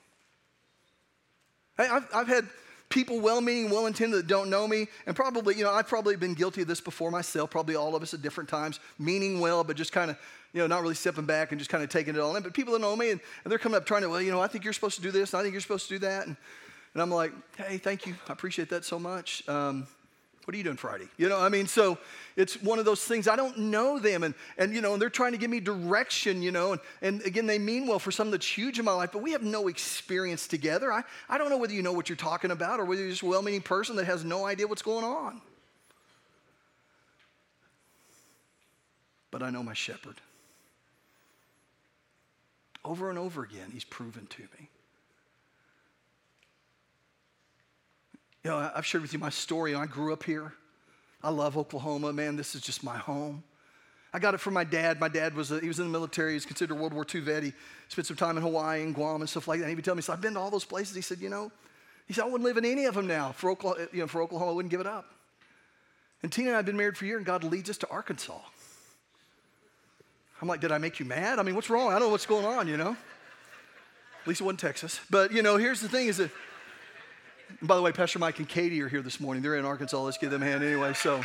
I've, 1.76 2.08
I've 2.14 2.28
had 2.28 2.46
people 2.88 3.20
well 3.20 3.42
meaning, 3.42 3.68
well 3.68 3.84
intended 3.84 4.20
that 4.20 4.26
don't 4.26 4.48
know 4.48 4.66
me, 4.66 4.86
and 5.04 5.14
probably, 5.14 5.54
you 5.54 5.64
know, 5.64 5.70
I've 5.70 5.86
probably 5.86 6.16
been 6.16 6.32
guilty 6.32 6.62
of 6.62 6.66
this 6.66 6.80
before 6.80 7.10
myself, 7.10 7.50
probably 7.50 7.76
all 7.76 7.94
of 7.94 8.02
us 8.02 8.14
at 8.14 8.22
different 8.22 8.48
times, 8.48 8.80
meaning 8.98 9.38
well, 9.38 9.62
but 9.62 9.76
just 9.76 9.92
kind 9.92 10.10
of, 10.10 10.16
you 10.54 10.62
know, 10.62 10.66
not 10.66 10.80
really 10.80 10.94
stepping 10.94 11.26
back 11.26 11.52
and 11.52 11.58
just 11.58 11.70
kind 11.70 11.84
of 11.84 11.90
taking 11.90 12.14
it 12.14 12.20
all 12.22 12.36
in. 12.36 12.42
But 12.42 12.54
people 12.54 12.72
that 12.72 12.78
know 12.78 12.96
me, 12.96 13.10
and, 13.10 13.20
and, 13.44 13.50
they're 13.50 13.58
coming 13.58 13.76
up 13.76 13.84
trying 13.84 14.00
to, 14.00 14.08
well, 14.08 14.22
you 14.22 14.30
know, 14.30 14.40
I 14.40 14.46
think 14.46 14.64
you're 14.64 14.72
supposed 14.72 14.96
to 14.96 15.02
do 15.02 15.10
this, 15.10 15.34
and 15.34 15.40
I 15.40 15.42
think 15.42 15.52
you're 15.52 15.60
supposed 15.60 15.88
to 15.88 15.94
do 15.96 15.98
that. 16.06 16.26
And, 16.26 16.38
and 16.94 17.02
I'm 17.02 17.10
like, 17.10 17.32
hey, 17.58 17.76
thank 17.76 18.06
you. 18.06 18.14
I 18.30 18.32
appreciate 18.32 18.70
that 18.70 18.86
so 18.86 18.98
much. 18.98 19.46
Um, 19.46 19.86
what 20.46 20.54
are 20.54 20.58
you 20.58 20.64
doing 20.64 20.76
Friday? 20.76 21.08
You 21.16 21.28
know, 21.28 21.40
I 21.40 21.48
mean, 21.48 21.66
so 21.66 21.98
it's 22.36 22.62
one 22.62 22.78
of 22.78 22.84
those 22.84 23.02
things. 23.02 23.26
I 23.26 23.34
don't 23.34 23.58
know 23.58 23.98
them, 23.98 24.22
and, 24.22 24.32
and 24.56 24.72
you 24.72 24.80
know, 24.80 24.92
and 24.92 25.02
they're 25.02 25.10
trying 25.10 25.32
to 25.32 25.38
give 25.38 25.50
me 25.50 25.58
direction, 25.58 26.40
you 26.40 26.52
know, 26.52 26.70
and, 26.70 26.80
and 27.02 27.20
again, 27.22 27.48
they 27.48 27.58
mean 27.58 27.88
well 27.88 27.98
for 27.98 28.12
something 28.12 28.30
that's 28.30 28.46
huge 28.46 28.78
in 28.78 28.84
my 28.84 28.92
life, 28.92 29.10
but 29.12 29.22
we 29.22 29.32
have 29.32 29.42
no 29.42 29.66
experience 29.66 30.46
together. 30.46 30.92
I, 30.92 31.02
I 31.28 31.36
don't 31.36 31.50
know 31.50 31.56
whether 31.56 31.72
you 31.72 31.82
know 31.82 31.92
what 31.92 32.08
you're 32.08 32.14
talking 32.14 32.52
about 32.52 32.78
or 32.78 32.84
whether 32.84 33.00
you're 33.00 33.10
just 33.10 33.22
a 33.22 33.26
well 33.26 33.42
meaning 33.42 33.60
person 33.60 33.96
that 33.96 34.04
has 34.04 34.24
no 34.24 34.46
idea 34.46 34.68
what's 34.68 34.82
going 34.82 35.04
on. 35.04 35.42
But 39.32 39.42
I 39.42 39.50
know 39.50 39.64
my 39.64 39.74
shepherd. 39.74 40.20
Over 42.84 43.10
and 43.10 43.18
over 43.18 43.42
again, 43.42 43.70
he's 43.72 43.82
proven 43.82 44.28
to 44.28 44.42
me. 44.42 44.68
You 48.46 48.52
know, 48.52 48.70
I've 48.76 48.86
shared 48.86 49.02
with 49.02 49.12
you 49.12 49.18
my 49.18 49.28
story. 49.28 49.74
I 49.74 49.86
grew 49.86 50.12
up 50.12 50.22
here. 50.22 50.52
I 51.20 51.30
love 51.30 51.58
Oklahoma. 51.58 52.12
Man, 52.12 52.36
this 52.36 52.54
is 52.54 52.60
just 52.60 52.84
my 52.84 52.96
home. 52.96 53.42
I 54.14 54.20
got 54.20 54.34
it 54.34 54.38
from 54.38 54.54
my 54.54 54.62
dad. 54.62 55.00
My 55.00 55.08
dad 55.08 55.34
was, 55.34 55.50
a, 55.50 55.58
he 55.58 55.66
was 55.66 55.80
in 55.80 55.86
the 55.86 55.90
military. 55.90 56.30
He 56.30 56.34
was 56.34 56.46
considered 56.46 56.76
a 56.76 56.76
World 56.76 56.94
War 56.94 57.04
II 57.12 57.22
vet. 57.22 57.42
He 57.42 57.52
spent 57.88 58.06
some 58.06 58.16
time 58.16 58.36
in 58.36 58.44
Hawaii 58.44 58.84
and 58.84 58.94
Guam 58.94 59.20
and 59.20 59.28
stuff 59.28 59.48
like 59.48 59.58
that. 59.58 59.64
And 59.64 59.70
he 59.70 59.74
would 59.74 59.84
tell 59.84 59.96
me, 59.96 60.02
so 60.02 60.12
I've 60.12 60.20
been 60.20 60.34
to 60.34 60.38
all 60.38 60.52
those 60.52 60.64
places. 60.64 60.94
He 60.94 61.02
said, 61.02 61.18
you 61.18 61.28
know, 61.28 61.50
he 62.06 62.14
said, 62.14 62.22
I 62.22 62.26
wouldn't 62.26 62.44
live 62.44 62.56
in 62.56 62.64
any 62.64 62.84
of 62.84 62.94
them 62.94 63.08
now. 63.08 63.32
For 63.32 63.50
Oklahoma, 63.50 63.88
you 63.92 63.98
know, 64.02 64.06
for 64.06 64.22
Oklahoma, 64.22 64.52
I 64.52 64.54
wouldn't 64.54 64.70
give 64.70 64.80
it 64.80 64.86
up. 64.86 65.06
And 66.22 66.30
Tina 66.30 66.50
and 66.50 66.54
I 66.54 66.58
have 66.58 66.66
been 66.66 66.76
married 66.76 66.96
for 66.96 67.04
a 67.04 67.08
year, 67.08 67.16
and 67.16 67.26
God 67.26 67.42
leads 67.42 67.68
us 67.68 67.78
to 67.78 67.90
Arkansas. 67.90 68.38
I'm 70.40 70.46
like, 70.46 70.60
did 70.60 70.70
I 70.70 70.78
make 70.78 71.00
you 71.00 71.04
mad? 71.04 71.40
I 71.40 71.42
mean, 71.42 71.56
what's 71.56 71.68
wrong? 71.68 71.88
I 71.88 71.94
don't 71.94 72.02
know 72.02 72.10
what's 72.10 72.26
going 72.26 72.46
on, 72.46 72.68
you 72.68 72.76
know? 72.76 72.96
At 74.22 74.28
least 74.28 74.40
it 74.40 74.44
wasn't 74.44 74.60
Texas. 74.60 75.00
But, 75.10 75.32
you 75.32 75.42
know, 75.42 75.56
here's 75.56 75.80
the 75.80 75.88
thing 75.88 76.06
is 76.06 76.18
that 76.18 76.30
and 77.60 77.68
by 77.68 77.76
the 77.76 77.82
way, 77.82 77.92
Pastor 77.92 78.18
Mike 78.18 78.38
and 78.38 78.48
Katie 78.48 78.80
are 78.82 78.88
here 78.88 79.02
this 79.02 79.20
morning. 79.20 79.42
They're 79.42 79.56
in 79.56 79.64
Arkansas. 79.64 80.00
Let's 80.00 80.18
give 80.18 80.30
them 80.30 80.42
a 80.42 80.46
hand 80.46 80.62
anyway. 80.64 80.92
So, 80.94 81.22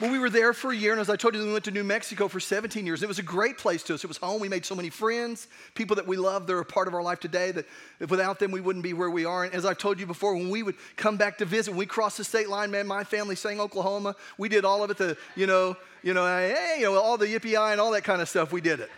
well, 0.00 0.10
we 0.10 0.18
were 0.18 0.30
there 0.30 0.52
for 0.52 0.70
a 0.70 0.76
year, 0.76 0.92
and 0.92 1.00
as 1.00 1.10
I 1.10 1.16
told 1.16 1.34
you, 1.34 1.44
we 1.44 1.52
went 1.52 1.64
to 1.64 1.70
New 1.70 1.84
Mexico 1.84 2.28
for 2.28 2.40
17 2.40 2.86
years. 2.86 3.02
It 3.02 3.08
was 3.08 3.18
a 3.18 3.22
great 3.22 3.58
place 3.58 3.82
to 3.84 3.94
us. 3.94 4.04
It 4.04 4.06
was 4.06 4.16
home. 4.16 4.40
We 4.40 4.48
made 4.48 4.64
so 4.64 4.74
many 4.74 4.90
friends, 4.90 5.48
people 5.74 5.96
that 5.96 6.06
we 6.06 6.16
love. 6.16 6.46
They're 6.46 6.58
a 6.58 6.64
part 6.64 6.88
of 6.88 6.94
our 6.94 7.02
life 7.02 7.20
today. 7.20 7.52
That 7.52 7.66
without 8.08 8.38
them, 8.38 8.50
we 8.50 8.60
wouldn't 8.60 8.82
be 8.82 8.92
where 8.92 9.10
we 9.10 9.24
are. 9.24 9.44
And 9.44 9.54
as 9.54 9.66
I've 9.66 9.78
told 9.78 9.98
you 9.98 10.06
before, 10.06 10.34
when 10.34 10.50
we 10.50 10.62
would 10.62 10.76
come 10.96 11.16
back 11.16 11.38
to 11.38 11.44
visit, 11.44 11.72
when 11.72 11.78
we 11.78 11.86
crossed 11.86 12.18
the 12.18 12.24
state 12.24 12.48
line, 12.48 12.70
man, 12.70 12.86
my 12.86 13.04
family 13.04 13.34
sang 13.34 13.60
Oklahoma. 13.60 14.14
We 14.38 14.48
did 14.48 14.64
all 14.64 14.82
of 14.82 14.90
it. 14.90 14.98
The 14.98 15.16
you 15.36 15.46
know, 15.46 15.76
you 16.02 16.14
know, 16.14 16.24
hey, 16.26 16.76
you 16.78 16.84
know, 16.84 16.94
all 16.98 17.18
the 17.18 17.26
yippee 17.26 17.58
and 17.72 17.80
all 17.80 17.90
that 17.90 18.04
kind 18.04 18.22
of 18.22 18.28
stuff. 18.28 18.52
We 18.52 18.60
did 18.60 18.80
it. 18.80 18.90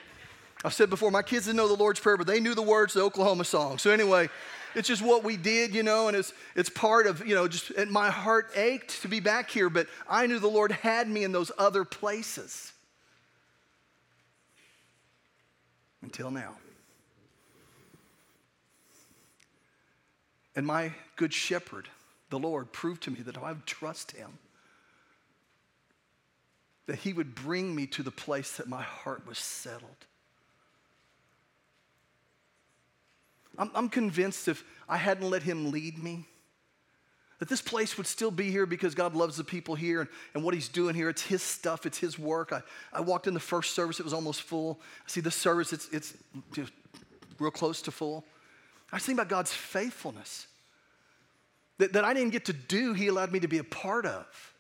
I've 0.65 0.75
said 0.75 0.91
before, 0.91 1.11
my 1.11 1.23
kids 1.23 1.47
didn't 1.47 1.57
know 1.57 1.69
the 1.69 1.75
Lord's 1.75 1.99
Prayer, 1.99 2.17
but 2.17 2.27
they 2.27 2.41
knew 2.41 2.55
the 2.55 2.63
words 2.63 2.93
to 2.93 3.01
the 3.01 3.05
Oklahoma 3.05 3.45
song. 3.45 3.79
So 3.79 3.91
anyway, 3.91 4.29
it's 4.75 4.89
just 4.89 5.03
what 5.03 5.25
we 5.25 5.37
did, 5.37 5.75
you 5.75 5.83
know, 5.83 6.09
and 6.09 6.17
it's 6.17 6.33
it's 6.55 6.71
part 6.71 7.07
of, 7.07 7.27
you 7.27 7.35
know, 7.35 7.49
just 7.49 7.71
and 7.71 7.91
my 7.91 8.11
heart 8.11 8.51
ached 8.55 9.03
to 9.03 9.09
be 9.09 9.21
back 9.21 9.51
here, 9.51 9.69
but 9.69 9.89
I 10.09 10.27
knew 10.27 10.39
the 10.39 10.49
Lord 10.49 10.73
had 10.73 11.09
me 11.09 11.25
in 11.25 11.33
those 11.33 11.51
other 11.59 11.85
places. 11.85 12.73
Until 16.03 16.31
now. 16.31 16.57
And 20.55 20.67
my 20.67 20.93
good 21.17 21.33
shepherd, 21.33 21.89
the 22.31 22.39
Lord, 22.39 22.73
proved 22.73 23.05
to 23.05 23.11
me 23.11 23.21
that 23.23 23.37
if 23.37 23.43
I 23.43 23.53
would 23.53 23.67
trust 23.67 24.13
him, 24.13 24.39
that 26.87 26.97
he 26.97 27.13
would 27.13 27.35
bring 27.35 27.75
me 27.75 27.87
to 27.87 28.03
the 28.03 28.11
place 28.11 28.57
that 28.57 28.69
my 28.69 28.83
heart 28.83 29.27
was 29.27 29.39
settled. 29.39 30.07
I'm, 33.59 33.71
I'm 33.75 33.89
convinced 33.89 34.49
if 34.49 34.65
I 34.89 34.97
hadn't 34.97 35.29
let 35.29 35.43
him 35.43 35.71
lead 35.71 36.03
me, 36.03 36.27
that 37.39 37.49
this 37.49 37.61
place 37.61 37.97
would 37.97 38.07
still 38.07 38.31
be 38.31 38.53
here 38.53 38.67
because 38.67 38.95
God 38.95 39.17
loves 39.17 39.37
the 39.37 39.43
people 39.43 39.75
here 39.75 40.03
and, 40.03 40.11
and 40.35 40.45
what 40.45 40.55
He's 40.55 40.69
doing 40.69 40.95
here. 40.95 41.09
It's 41.09 41.23
His 41.23 41.43
stuff, 41.43 41.87
it's 41.87 41.99
His 41.99 42.17
work. 42.17 42.53
I, 42.53 42.63
I 42.93 43.01
walked 43.01 43.27
in 43.27 43.35
the 43.35 43.41
first 43.41 43.75
service, 43.75 43.99
it 43.99 44.05
was 44.05 44.13
almost 44.13 44.43
full. 44.43 44.81
I 45.05 45.11
see 45.11 45.21
the 45.21 45.33
service, 45.33 45.73
it's, 45.73 45.89
it's 45.89 46.15
real 47.41 47.51
close 47.51 47.83
to 47.83 47.91
full. 47.91 48.25
I 48.93 48.97
was 48.97 49.05
thinking 49.05 49.19
about 49.19 49.29
God's 49.29 49.53
faithfulness 49.53 50.47
that, 51.79 51.95
that 51.95 52.05
I 52.05 52.15
didn't 52.15 52.31
get 52.31 52.45
to 52.45 52.53
do, 52.53 52.93
He 52.93 53.09
allowed 53.09 53.33
me 53.33 53.41
to 53.41 53.49
be 53.49 53.59
a 53.59 53.65
part 53.65 54.07
of. 54.07 54.55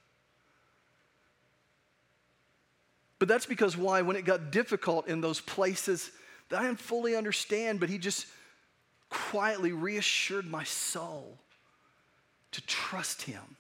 But 3.21 3.29
that's 3.29 3.47
because 3.47 3.77
why? 3.77 4.03
When 4.03 4.17
it 4.17 4.25
got 4.25 4.51
difficult 4.51 5.07
in 5.07 5.21
those 5.21 5.41
places 5.41 6.11
that 6.49 6.61
I 6.61 6.65
didn't 6.65 6.81
fully 6.81 7.15
understand, 7.15 7.79
but 7.79 7.89
He 7.89 7.99
just 7.99 8.27
quietly 9.13 9.73
reassured 9.73 10.51
my 10.51 10.65
soul 10.65 11.39
to 12.53 12.61
trust 12.63 13.23
Him. 13.23 13.57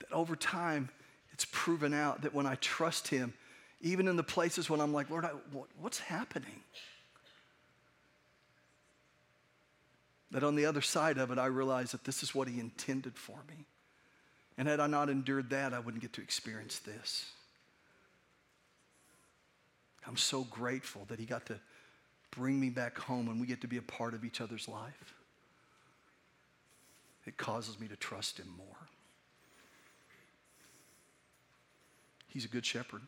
That 0.00 0.10
over 0.12 0.34
time, 0.34 0.88
it's 1.32 1.46
proven 1.50 1.92
out 1.92 2.22
that 2.22 2.34
when 2.34 2.46
I 2.46 2.54
trust 2.56 3.08
Him, 3.08 3.34
even 3.80 4.08
in 4.08 4.16
the 4.16 4.22
places 4.22 4.70
when 4.70 4.80
I'm 4.80 4.94
like, 4.94 5.10
Lord, 5.10 5.26
I, 5.26 5.30
what, 5.52 5.66
what's 5.78 5.98
happening? 5.98 6.60
That 10.30 10.42
on 10.42 10.56
the 10.56 10.66
other 10.66 10.80
side 10.80 11.18
of 11.18 11.30
it, 11.30 11.38
I 11.38 11.46
realize 11.46 11.92
that 11.92 12.04
this 12.04 12.22
is 12.22 12.34
what 12.34 12.48
He 12.48 12.60
intended 12.60 13.16
for 13.16 13.38
me. 13.48 13.66
And 14.56 14.68
had 14.68 14.80
I 14.80 14.86
not 14.86 15.10
endured 15.10 15.50
that, 15.50 15.74
I 15.74 15.80
wouldn't 15.80 16.02
get 16.02 16.14
to 16.14 16.22
experience 16.22 16.78
this. 16.78 17.30
I'm 20.06 20.16
so 20.16 20.44
grateful 20.44 21.04
that 21.08 21.18
He 21.18 21.26
got 21.26 21.46
to 21.46 21.60
bring 22.36 22.58
me 22.58 22.70
back 22.70 22.98
home 22.98 23.28
and 23.28 23.40
we 23.40 23.46
get 23.46 23.60
to 23.60 23.68
be 23.68 23.76
a 23.76 23.82
part 23.82 24.14
of 24.14 24.24
each 24.24 24.40
other's 24.40 24.68
life, 24.68 25.14
it 27.26 27.36
causes 27.36 27.80
me 27.80 27.88
to 27.88 27.96
trust 27.96 28.38
him 28.38 28.48
more. 28.56 28.66
He's 32.28 32.44
a 32.44 32.48
good 32.48 32.66
shepherd. 32.66 33.02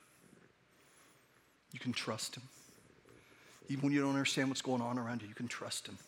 You 1.72 1.80
can 1.80 1.92
trust 1.92 2.36
him. 2.36 2.44
Even 3.68 3.82
when 3.82 3.92
you 3.92 4.00
don't 4.00 4.10
understand 4.10 4.48
what's 4.48 4.62
going 4.62 4.80
on 4.80 4.98
around 4.98 5.22
you, 5.22 5.28
you 5.28 5.34
can 5.34 5.48
trust 5.48 5.88
him. 5.88 5.98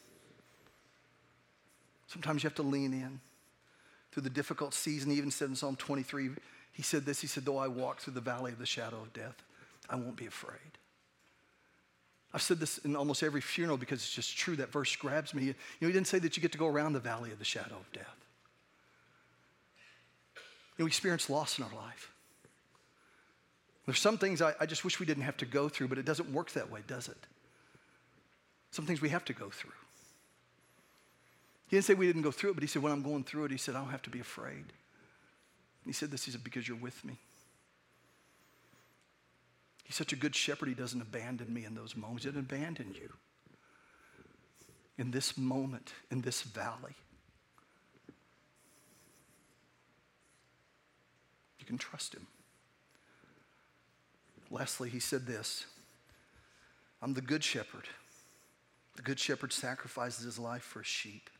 Sometimes 2.06 2.42
you 2.42 2.48
have 2.48 2.56
to 2.56 2.62
lean 2.62 2.92
in 2.92 3.20
through 4.12 4.22
the 4.22 4.30
difficult 4.30 4.72
season. 4.72 5.10
He 5.10 5.18
even 5.18 5.30
said 5.30 5.48
in 5.48 5.56
Psalm 5.56 5.76
23, 5.76 6.30
he 6.72 6.82
said 6.82 7.04
this 7.04 7.20
He 7.20 7.26
said, 7.26 7.44
Though 7.44 7.58
I 7.58 7.66
walk 7.66 8.00
through 8.00 8.14
the 8.14 8.20
valley 8.20 8.52
of 8.52 8.58
the 8.58 8.66
shadow 8.66 8.98
of 8.98 9.12
death, 9.12 9.42
I 9.90 9.96
won't 9.96 10.16
be 10.16 10.26
afraid. 10.26 10.77
I've 12.38 12.42
said 12.42 12.60
this 12.60 12.78
in 12.78 12.94
almost 12.94 13.24
every 13.24 13.40
funeral 13.40 13.76
because 13.76 13.98
it's 13.98 14.14
just 14.14 14.38
true. 14.38 14.54
That 14.54 14.70
verse 14.70 14.94
grabs 14.94 15.34
me. 15.34 15.42
You 15.42 15.54
know, 15.80 15.88
he 15.88 15.92
didn't 15.92 16.06
say 16.06 16.20
that 16.20 16.36
you 16.36 16.40
get 16.40 16.52
to 16.52 16.58
go 16.58 16.68
around 16.68 16.92
the 16.92 17.00
valley 17.00 17.32
of 17.32 17.40
the 17.40 17.44
shadow 17.44 17.74
of 17.74 17.92
death. 17.92 18.14
You 20.36 20.82
know, 20.82 20.84
we 20.84 20.88
experience 20.88 21.28
loss 21.28 21.58
in 21.58 21.64
our 21.64 21.74
life. 21.74 22.12
There's 23.86 23.98
some 23.98 24.18
things 24.18 24.40
I, 24.40 24.54
I 24.60 24.66
just 24.66 24.84
wish 24.84 25.00
we 25.00 25.06
didn't 25.06 25.24
have 25.24 25.36
to 25.38 25.46
go 25.46 25.68
through, 25.68 25.88
but 25.88 25.98
it 25.98 26.04
doesn't 26.04 26.32
work 26.32 26.52
that 26.52 26.70
way, 26.70 26.82
does 26.86 27.08
it? 27.08 27.16
Some 28.70 28.86
things 28.86 29.00
we 29.00 29.08
have 29.08 29.24
to 29.24 29.32
go 29.32 29.50
through. 29.50 29.72
He 31.66 31.76
didn't 31.76 31.86
say 31.86 31.94
we 31.94 32.06
didn't 32.06 32.22
go 32.22 32.30
through 32.30 32.50
it, 32.50 32.54
but 32.54 32.62
he 32.62 32.68
said, 32.68 32.84
when 32.84 32.92
I'm 32.92 33.02
going 33.02 33.24
through 33.24 33.46
it, 33.46 33.50
he 33.50 33.56
said, 33.58 33.74
I 33.74 33.80
don't 33.80 33.90
have 33.90 34.02
to 34.02 34.10
be 34.10 34.20
afraid. 34.20 34.66
He 35.84 35.92
said 35.92 36.12
this, 36.12 36.24
he 36.24 36.30
said, 36.30 36.44
because 36.44 36.68
you're 36.68 36.76
with 36.76 37.04
me. 37.04 37.18
He's 39.88 39.96
such 39.96 40.12
a 40.12 40.16
good 40.16 40.36
shepherd, 40.36 40.68
he 40.68 40.74
doesn't 40.74 41.00
abandon 41.00 41.52
me 41.52 41.64
in 41.64 41.74
those 41.74 41.96
moments. 41.96 42.24
He 42.24 42.30
doesn't 42.30 42.42
abandon 42.42 42.94
you. 42.94 43.10
In 44.98 45.10
this 45.10 45.38
moment, 45.38 45.94
in 46.10 46.20
this 46.20 46.42
valley, 46.42 46.94
you 51.58 51.64
can 51.64 51.78
trust 51.78 52.12
him. 52.12 52.26
Lastly, 54.50 54.90
he 54.90 55.00
said 55.00 55.26
this 55.26 55.64
I'm 57.00 57.14
the 57.14 57.22
good 57.22 57.42
shepherd. 57.42 57.88
The 58.96 59.02
good 59.02 59.18
shepherd 59.18 59.54
sacrifices 59.54 60.24
his 60.24 60.38
life 60.38 60.64
for 60.64 60.80
a 60.80 60.84
sheep. 60.84 61.30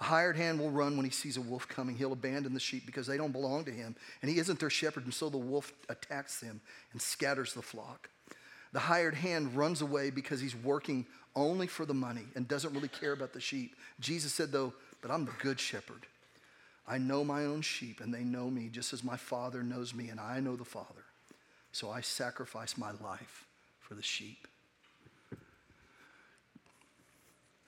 A 0.00 0.04
hired 0.04 0.36
hand 0.36 0.60
will 0.60 0.70
run 0.70 0.96
when 0.96 1.04
he 1.04 1.10
sees 1.10 1.36
a 1.36 1.40
wolf 1.40 1.66
coming. 1.66 1.96
He'll 1.96 2.12
abandon 2.12 2.54
the 2.54 2.60
sheep 2.60 2.86
because 2.86 3.06
they 3.06 3.16
don't 3.16 3.32
belong 3.32 3.64
to 3.64 3.72
him, 3.72 3.96
and 4.22 4.30
he 4.30 4.38
isn't 4.38 4.60
their 4.60 4.70
shepherd, 4.70 5.04
and 5.04 5.12
so 5.12 5.28
the 5.28 5.38
wolf 5.38 5.72
attacks 5.88 6.40
them 6.40 6.60
and 6.92 7.02
scatters 7.02 7.52
the 7.52 7.62
flock. 7.62 8.08
The 8.72 8.78
hired 8.78 9.14
hand 9.14 9.56
runs 9.56 9.80
away 9.80 10.10
because 10.10 10.40
he's 10.40 10.54
working 10.54 11.06
only 11.34 11.66
for 11.66 11.84
the 11.84 11.94
money 11.94 12.26
and 12.34 12.46
doesn't 12.46 12.74
really 12.74 12.88
care 12.88 13.12
about 13.12 13.32
the 13.32 13.40
sheep. 13.40 13.74
Jesus 13.98 14.32
said, 14.32 14.52
though, 14.52 14.72
but 15.02 15.10
I'm 15.10 15.24
the 15.24 15.32
good 15.40 15.58
shepherd. 15.58 16.06
I 16.86 16.98
know 16.98 17.24
my 17.24 17.44
own 17.44 17.62
sheep, 17.62 18.00
and 18.00 18.14
they 18.14 18.24
know 18.24 18.50
me 18.50 18.68
just 18.70 18.92
as 18.92 19.02
my 19.04 19.16
Father 19.16 19.62
knows 19.62 19.94
me, 19.94 20.08
and 20.08 20.20
I 20.20 20.40
know 20.40 20.56
the 20.56 20.64
Father. 20.64 21.04
So 21.72 21.90
I 21.90 22.00
sacrifice 22.00 22.78
my 22.78 22.92
life 23.02 23.46
for 23.80 23.94
the 23.94 24.02
sheep. 24.02 24.46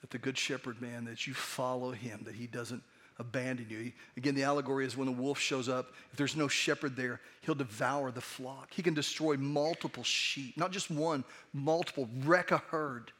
the 0.11 0.17
good 0.17 0.37
shepherd 0.37 0.81
man, 0.81 1.05
that 1.05 1.25
you 1.25 1.33
follow 1.33 1.91
him, 1.91 2.21
that 2.25 2.35
he 2.35 2.47
doesn't 2.47 2.83
abandon 3.19 3.67
you. 3.69 3.91
Again, 4.17 4.35
the 4.35 4.43
allegory 4.43 4.85
is 4.85 4.97
when 4.97 5.07
a 5.07 5.11
wolf 5.11 5.39
shows 5.39 5.69
up, 5.69 5.93
if 6.11 6.17
there's 6.17 6.35
no 6.35 6.47
shepherd 6.47 6.95
there, 6.95 7.21
he'll 7.41 7.55
devour 7.55 8.11
the 8.11 8.21
flock. 8.21 8.69
He 8.73 8.81
can 8.81 8.93
destroy 8.93 9.37
multiple 9.37 10.03
sheep, 10.03 10.57
not 10.57 10.71
just 10.71 10.91
one, 10.91 11.23
multiple, 11.53 12.09
wreck 12.23 12.51
a 12.51 12.57
herd. 12.57 13.11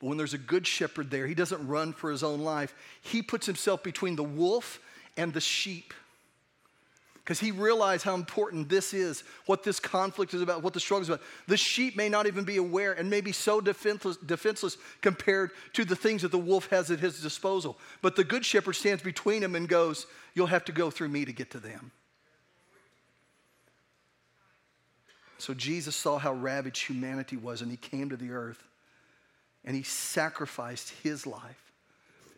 But 0.00 0.08
when 0.08 0.18
there's 0.18 0.34
a 0.34 0.38
good 0.38 0.66
shepherd 0.66 1.10
there, 1.10 1.26
he 1.26 1.34
doesn't 1.34 1.66
run 1.66 1.92
for 1.92 2.10
his 2.10 2.22
own 2.22 2.40
life. 2.40 2.74
He 3.00 3.22
puts 3.22 3.46
himself 3.46 3.82
between 3.82 4.16
the 4.16 4.24
wolf 4.24 4.80
and 5.16 5.32
the 5.32 5.40
sheep 5.40 5.94
because 7.24 7.38
he 7.38 7.52
realized 7.52 8.04
how 8.04 8.14
important 8.14 8.68
this 8.68 8.92
is, 8.92 9.22
what 9.46 9.62
this 9.62 9.78
conflict 9.78 10.34
is 10.34 10.42
about, 10.42 10.62
what 10.62 10.72
the 10.72 10.80
struggle 10.80 11.02
is 11.02 11.08
about. 11.08 11.22
The 11.46 11.56
sheep 11.56 11.96
may 11.96 12.08
not 12.08 12.26
even 12.26 12.42
be 12.42 12.56
aware 12.56 12.94
and 12.94 13.08
may 13.08 13.20
be 13.20 13.30
so 13.30 13.60
defenseless, 13.60 14.16
defenseless 14.16 14.76
compared 15.02 15.52
to 15.74 15.84
the 15.84 15.94
things 15.94 16.22
that 16.22 16.32
the 16.32 16.38
wolf 16.38 16.66
has 16.70 16.90
at 16.90 16.98
his 16.98 17.20
disposal. 17.20 17.78
But 18.00 18.16
the 18.16 18.24
good 18.24 18.44
shepherd 18.44 18.72
stands 18.72 19.04
between 19.04 19.40
them 19.42 19.54
and 19.54 19.68
goes, 19.68 20.06
You'll 20.34 20.46
have 20.46 20.64
to 20.64 20.72
go 20.72 20.90
through 20.90 21.08
me 21.08 21.26
to 21.26 21.32
get 21.32 21.50
to 21.50 21.58
them. 21.58 21.92
So 25.36 25.52
Jesus 25.52 25.94
saw 25.94 26.18
how 26.18 26.32
ravaged 26.32 26.86
humanity 26.86 27.36
was, 27.36 27.60
and 27.60 27.70
he 27.70 27.76
came 27.76 28.08
to 28.08 28.16
the 28.16 28.30
earth 28.30 28.64
and 29.64 29.76
he 29.76 29.82
sacrificed 29.82 30.92
his 31.02 31.26
life 31.26 31.72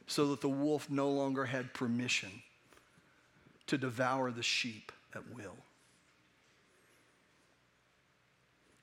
so 0.06 0.28
that 0.28 0.40
the 0.40 0.48
wolf 0.48 0.90
no 0.90 1.10
longer 1.10 1.44
had 1.44 1.72
permission 1.72 2.30
to 3.66 3.78
devour 3.78 4.30
the 4.30 4.42
sheep 4.42 4.92
at 5.14 5.22
will. 5.34 5.56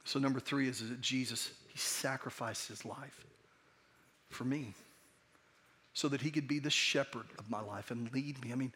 So, 0.04 0.20
number 0.20 0.39
three 0.39 0.67
is, 0.67 0.88
that 0.89 1.02
Jesus, 1.02 1.52
he 1.67 1.78
sacrificed 1.78 2.67
his 2.67 2.84
life 2.84 3.26
for 4.30 4.44
me 4.44 4.74
so 5.94 6.08
that 6.08 6.22
he 6.22 6.32
could 6.32 6.48
be 6.48 6.60
the 6.60 6.70
shepherd 6.70 7.26
of 7.38 7.50
my 7.50 7.62
life 7.62 7.91
and 7.91 8.12
lead 8.13 8.44
me. 8.44 8.52
I 8.52 8.56
mean, 8.56 8.74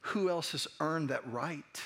who 0.00 0.28
else 0.28 0.52
has 0.52 0.66
earned 0.80 1.10
that 1.10 1.30
right? 1.30 1.80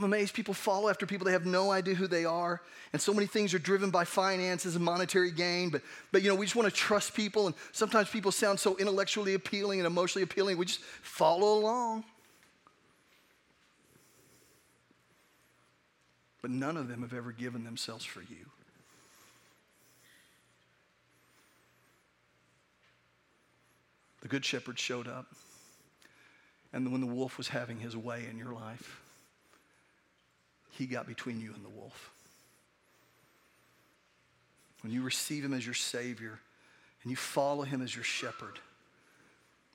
I'm 0.00 0.04
amazed 0.04 0.32
people 0.32 0.54
follow 0.54 0.88
after 0.88 1.04
people 1.04 1.26
they 1.26 1.32
have 1.32 1.44
no 1.44 1.70
idea 1.70 1.94
who 1.94 2.06
they 2.06 2.24
are. 2.24 2.62
And 2.94 3.02
so 3.02 3.12
many 3.12 3.26
things 3.26 3.52
are 3.52 3.58
driven 3.58 3.90
by 3.90 4.04
finances 4.04 4.74
and 4.74 4.82
monetary 4.82 5.30
gain. 5.30 5.68
But, 5.68 5.82
but 6.10 6.22
you 6.22 6.30
know, 6.30 6.34
we 6.34 6.46
just 6.46 6.56
want 6.56 6.70
to 6.70 6.74
trust 6.74 7.12
people. 7.12 7.46
And 7.46 7.54
sometimes 7.72 8.08
people 8.08 8.32
sound 8.32 8.58
so 8.58 8.78
intellectually 8.78 9.34
appealing 9.34 9.78
and 9.78 9.86
emotionally 9.86 10.22
appealing. 10.22 10.56
We 10.56 10.64
just 10.64 10.80
follow 11.02 11.58
along. 11.58 12.04
But 16.40 16.50
none 16.50 16.78
of 16.78 16.88
them 16.88 17.02
have 17.02 17.12
ever 17.12 17.30
given 17.30 17.64
themselves 17.64 18.06
for 18.06 18.20
you. 18.20 18.46
The 24.22 24.28
Good 24.28 24.46
Shepherd 24.46 24.78
showed 24.78 25.08
up. 25.08 25.26
And 26.72 26.90
when 26.90 27.02
the 27.02 27.06
wolf 27.06 27.36
was 27.36 27.48
having 27.48 27.80
his 27.80 27.94
way 27.98 28.24
in 28.30 28.38
your 28.38 28.54
life, 28.54 28.99
he 30.80 30.86
got 30.86 31.06
between 31.06 31.38
you 31.38 31.52
and 31.54 31.62
the 31.62 31.68
wolf. 31.68 32.10
When 34.80 34.90
you 34.90 35.02
receive 35.02 35.44
him 35.44 35.52
as 35.52 35.64
your 35.64 35.74
Savior 35.74 36.40
and 37.02 37.10
you 37.10 37.16
follow 37.16 37.62
him 37.62 37.82
as 37.82 37.94
your 37.94 38.02
shepherd, 38.02 38.58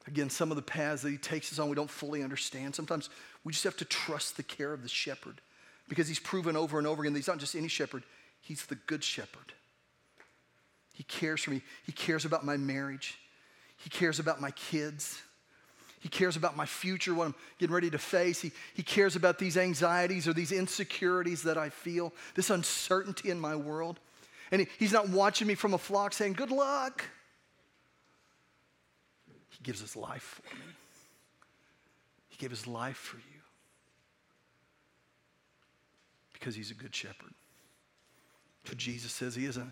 again, 0.08 0.32
some 0.32 0.52
of 0.52 0.56
the 0.56 0.64
paths 0.64 1.04
that 1.04 1.12
he 1.12 1.18
takes 1.18 1.54
us 1.54 1.60
on 1.60 1.70
we 1.70 1.76
don't 1.76 1.90
fully 1.90 2.24
understand. 2.24 2.74
Sometimes 2.74 3.12
we 3.44 3.54
just 3.54 3.64
have 3.66 3.78
to 3.78 3.86
trust 3.86 4.36
the 4.36 4.42
care 4.42 4.74
of 4.74 4.82
the 4.82 4.90
shepherd 4.90 5.42
because 5.88 6.08
he's 6.08 6.20
proven 6.20 6.58
over 6.58 6.80
and 6.80 6.88
over 6.88 7.04
again 7.04 7.14
that 7.14 7.20
he's 7.20 7.28
not 7.28 7.38
just 7.38 7.56
any 7.56 7.68
shepherd, 7.68 8.02
he's 8.42 8.66
the 8.66 8.76
good 8.76 9.04
shepherd. 9.04 9.54
He 10.96 11.04
cares 11.04 11.44
for 11.44 11.52
me, 11.52 11.62
he 11.86 11.92
cares 11.92 12.26
about 12.26 12.44
my 12.44 12.58
marriage, 12.58 13.20
he 13.78 13.92
cares 13.92 14.20
about 14.20 14.42
my 14.42 14.52
kids. 14.52 15.22
He 16.06 16.10
cares 16.10 16.36
about 16.36 16.56
my 16.56 16.68
future, 16.68 17.16
what 17.16 17.26
I'm 17.26 17.36
getting 17.58 17.74
ready 17.74 17.90
to 17.90 17.98
face. 17.98 18.40
He, 18.40 18.52
he 18.76 18.84
cares 18.84 19.16
about 19.16 19.40
these 19.40 19.58
anxieties 19.58 20.28
or 20.28 20.34
these 20.34 20.52
insecurities 20.52 21.42
that 21.42 21.58
I 21.58 21.70
feel, 21.70 22.14
this 22.36 22.52
uncertainty 22.52 23.32
in 23.32 23.40
my 23.40 23.56
world. 23.56 24.00
And 24.52 24.62
he, 24.62 24.68
he's 24.78 24.92
not 24.92 25.10
watching 25.10 25.48
me 25.48 25.56
from 25.56 25.74
a 25.74 25.80
flock 25.80 26.14
saying, 26.14 26.34
Good 26.34 26.52
luck. 26.52 27.06
He 29.50 29.64
gives 29.64 29.82
his 29.82 29.96
life 29.96 30.44
for 30.44 30.56
me, 30.56 30.62
he 32.30 32.38
gave 32.38 32.52
his 32.52 32.68
life 32.68 32.98
for 32.98 33.18
you 33.18 33.42
because 36.34 36.54
he's 36.54 36.70
a 36.70 36.76
good 36.76 36.94
shepherd. 36.94 37.34
So 38.66 38.76
Jesus 38.76 39.12
says 39.12 39.34
he 39.34 39.48
isn't. 39.48 39.72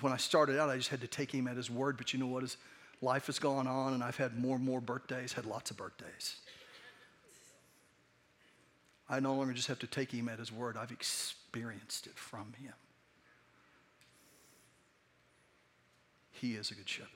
When 0.00 0.10
I 0.10 0.16
started 0.16 0.58
out, 0.58 0.70
I 0.70 0.78
just 0.78 0.88
had 0.88 1.02
to 1.02 1.06
take 1.06 1.30
him 1.30 1.46
at 1.46 1.58
his 1.58 1.70
word, 1.70 1.98
but 1.98 2.14
you 2.14 2.18
know 2.18 2.28
what? 2.28 2.44
Is 2.44 2.56
life 3.02 3.26
has 3.26 3.38
gone 3.38 3.66
on 3.66 3.92
and 3.92 4.02
I've 4.02 4.16
had 4.16 4.38
more 4.38 4.56
and 4.56 4.64
more 4.64 4.80
birthdays, 4.80 5.32
had 5.32 5.44
lots 5.44 5.70
of 5.70 5.76
birthdays. 5.76 6.36
I 9.10 9.20
no 9.20 9.34
longer 9.34 9.52
just 9.52 9.68
have 9.68 9.80
to 9.80 9.86
take 9.86 10.10
him 10.10 10.28
at 10.28 10.38
his 10.38 10.50
word, 10.50 10.76
I've 10.76 10.92
experienced 10.92 12.06
it 12.06 12.16
from 12.16 12.54
him. 12.62 12.72
He 16.30 16.54
is 16.54 16.70
a 16.70 16.74
good 16.74 16.88
shepherd. 16.88 17.08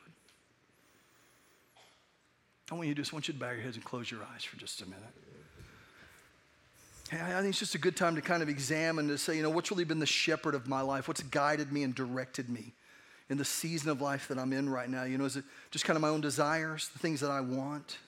I 2.71 2.75
want 2.75 2.89
you 2.89 2.95
to 2.95 3.01
just 3.01 3.13
want 3.13 3.29
you 3.29 3.35
to 3.35 3.41
bow 3.41 3.51
your 3.51 3.63
heads 3.63 3.77
and 3.77 3.85
close 3.85 4.11
your 4.11 4.21
eyes 4.35 4.45
for 4.45 4.57
just 4.57 4.83
a 4.83 4.85
minute. 4.85 5.03
I 7.13 7.39
think 7.39 7.51
it's 7.51 7.61
just 7.61 7.77
a 7.77 7.79
good 7.79 7.97
time 7.97 8.17
to 8.17 8.21
kind 8.21 8.43
of 8.43 8.49
examine 8.49 9.07
to 9.09 9.19
say, 9.19 9.37
you 9.37 9.43
know, 9.43 9.51
what's 9.51 9.71
really 9.71 9.85
been 9.85 10.01
the 10.01 10.07
shepherd 10.07 10.57
of 10.57 10.67
my 10.67 10.81
life? 10.81 11.07
What's 11.07 11.23
guided 11.23 11.73
me 11.73 11.85
and 11.85 11.95
directed 11.95 12.51
me? 12.51 12.75
In 13.29 13.39
the 13.39 13.45
season 13.45 13.91
of 13.91 14.01
life 14.01 14.29
that 14.29 14.39
I'm 14.39 14.53
in 14.53 14.69
right 14.69 14.89
now? 14.89 15.05
You 15.05 15.19
know, 15.19 15.25
is 15.25 15.37
it 15.37 15.45
just 15.71 15.85
kind 15.85 15.97
of 15.97 16.01
my 16.01 16.09
own 16.09 16.21
desires, 16.21 16.89
the 16.89 16.99
things 16.99 17.21
that 17.21 17.31
I 17.31 17.41
want? 17.41 17.99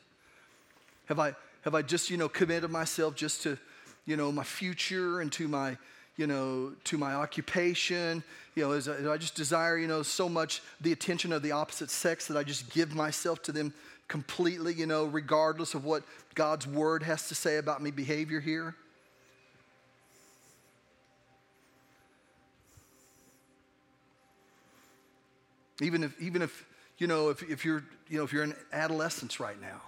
Have 1.07 1.19
I, 1.19 1.35
have 1.63 1.75
I 1.75 1.83
just, 1.83 2.11
you 2.11 2.17
know, 2.17 2.29
committed 2.29 2.71
myself 2.71 3.15
just 3.15 3.43
to, 3.43 3.59
you 4.07 4.17
know, 4.17 4.31
my 4.31 4.45
future 4.45 5.21
and 5.21 5.33
to 5.33 5.49
my, 5.49 5.77
you 6.17 6.27
know, 6.27 6.73
to 6.85 6.99
my 6.99 7.15
occupation? 7.15 8.23
You 8.55 8.65
know, 8.65 8.73
is 8.73 8.89
I, 8.89 9.17
just 9.17 9.35
desire, 9.35 9.79
you 9.79 9.89
know, 9.89 10.03
so 10.03 10.29
much 10.29 10.63
the 10.81 10.93
attention 10.93 11.33
of 11.33 11.43
the 11.43 11.53
opposite 11.53 11.91
sex 11.91 12.27
that 12.27 12.37
I 12.37 12.43
just 12.43 12.71
give 12.71 12.95
myself 12.95 13.43
to 13.45 13.53
them 13.53 13.73
completely, 14.09 14.75
you 14.75 14.87
know, 14.87 15.05
regardless 15.05 15.75
of 15.75 15.85
what 15.85 16.03
God's 16.35 16.67
word 16.67 17.03
has 17.03 17.29
to 17.29 17.35
say 17.35 17.59
about 17.59 17.83
me 17.83 17.91
behavior 17.91 18.41
here? 18.41 18.75
Even 25.81 26.03
if, 26.03 26.21
even 26.21 26.43
if 26.43 26.67
you 26.99 27.07
know, 27.07 27.31
if, 27.31 27.43
if 27.49 27.65
you're, 27.65 27.85
you 28.09 28.19
know, 28.19 28.25
if 28.25 28.33
you're 28.33 28.43
in 28.43 28.55
adolescence 28.73 29.39
right 29.39 29.61
now, 29.61 29.81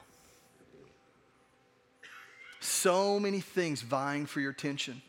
so 2.61 3.19
many 3.19 3.41
things 3.41 3.83
vying 3.83 4.27
for 4.27 4.41
your 4.41 4.51
attention. 4.51 5.03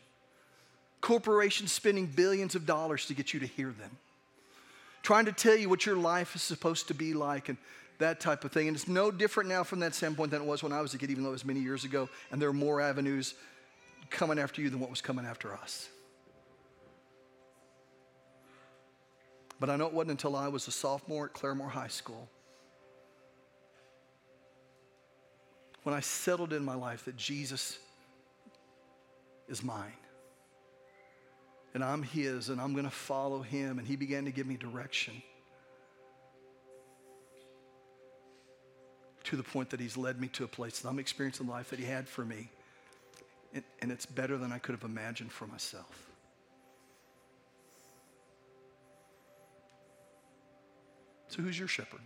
Corporations 1.00 1.72
spending 1.72 2.06
billions 2.06 2.54
of 2.54 2.64
dollars 2.64 3.06
to 3.06 3.14
get 3.14 3.34
you 3.34 3.40
to 3.40 3.46
hear 3.46 3.70
them. 3.70 3.90
Trying 5.02 5.26
to 5.26 5.32
tell 5.32 5.56
you 5.56 5.68
what 5.68 5.84
your 5.84 5.96
life 5.96 6.34
is 6.34 6.42
supposed 6.42 6.88
to 6.88 6.94
be 6.94 7.12
like 7.12 7.48
and 7.48 7.58
that 7.98 8.20
type 8.20 8.44
of 8.44 8.52
thing. 8.52 8.68
And 8.68 8.76
it's 8.76 8.88
no 8.88 9.10
different 9.10 9.48
now 9.48 9.64
from 9.64 9.80
that 9.80 9.94
standpoint 9.94 10.30
than 10.30 10.42
it 10.42 10.44
was 10.46 10.62
when 10.62 10.72
I 10.72 10.80
was 10.80 10.94
a 10.94 10.98
kid, 10.98 11.10
even 11.10 11.24
though 11.24 11.30
it 11.30 11.34
was 11.34 11.44
many 11.44 11.60
years 11.60 11.84
ago. 11.84 12.08
And 12.30 12.40
there 12.40 12.48
are 12.48 12.54
more 12.54 12.80
avenues 12.80 13.34
coming 14.10 14.38
after 14.38 14.62
you 14.62 14.70
than 14.70 14.80
what 14.80 14.90
was 14.90 15.00
coming 15.00 15.26
after 15.26 15.54
us. 15.54 15.88
But 19.62 19.70
I 19.70 19.76
know 19.76 19.86
it 19.86 19.92
wasn't 19.92 20.10
until 20.10 20.34
I 20.34 20.48
was 20.48 20.66
a 20.66 20.72
sophomore 20.72 21.26
at 21.26 21.34
Claremore 21.34 21.70
High 21.70 21.86
School 21.86 22.28
when 25.84 25.94
I 25.94 26.00
settled 26.00 26.52
in 26.52 26.64
my 26.64 26.74
life 26.74 27.04
that 27.04 27.16
Jesus 27.16 27.78
is 29.46 29.62
mine. 29.62 29.92
And 31.74 31.84
I'm 31.84 32.02
His, 32.02 32.48
and 32.48 32.60
I'm 32.60 32.72
going 32.72 32.86
to 32.86 32.90
follow 32.90 33.40
Him. 33.40 33.78
And 33.78 33.86
He 33.86 33.94
began 33.94 34.24
to 34.24 34.32
give 34.32 34.48
me 34.48 34.56
direction 34.56 35.22
to 39.22 39.36
the 39.36 39.44
point 39.44 39.70
that 39.70 39.78
He's 39.78 39.96
led 39.96 40.20
me 40.20 40.26
to 40.26 40.42
a 40.42 40.48
place 40.48 40.80
that 40.80 40.88
I'm 40.88 40.98
experiencing 40.98 41.46
life 41.46 41.70
that 41.70 41.78
He 41.78 41.84
had 41.84 42.08
for 42.08 42.24
me. 42.24 42.50
And, 43.80 43.92
it's 43.92 44.06
better 44.06 44.36
than 44.36 44.50
I 44.50 44.58
could 44.58 44.74
have 44.74 44.82
imagined 44.82 45.30
for 45.30 45.46
myself. 45.46 46.11
So, 51.32 51.40
who's 51.40 51.58
your 51.58 51.66
shepherd? 51.66 52.02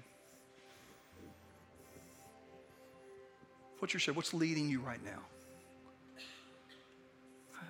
What's 3.81 3.93
your 3.93 3.99
shepherd? 3.99 4.15
What's 4.15 4.33
leading 4.33 4.71
you 4.71 4.79
right 4.79 5.05
now? 5.05 5.19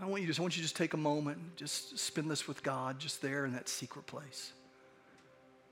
I 0.03 0.05
want 0.05 0.23
you 0.23 0.31
to, 0.31 0.38
I 0.38 0.42
want 0.42 0.55
you 0.55 0.61
to 0.61 0.64
just 0.64 0.77
take 0.77 0.92
a 0.92 0.99
moment, 0.99 1.38
just 1.57 1.99
spend 1.99 2.31
this 2.31 2.47
with 2.47 2.62
God, 2.62 2.99
just 2.99 3.23
there 3.23 3.47
in 3.47 3.55
that 3.55 3.71
secret 3.71 4.07
place. 4.07 4.53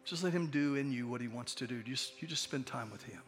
Just 0.06 0.24
let 0.24 0.32
Him 0.32 0.46
do 0.46 0.76
in 0.76 0.90
you 0.90 1.06
what 1.06 1.20
He 1.20 1.28
wants 1.28 1.54
to 1.56 1.66
do. 1.66 1.82
Just, 1.82 2.22
you 2.22 2.28
just 2.28 2.42
spend 2.42 2.64
time 2.64 2.90
with 2.90 3.02
Him. 3.02 3.20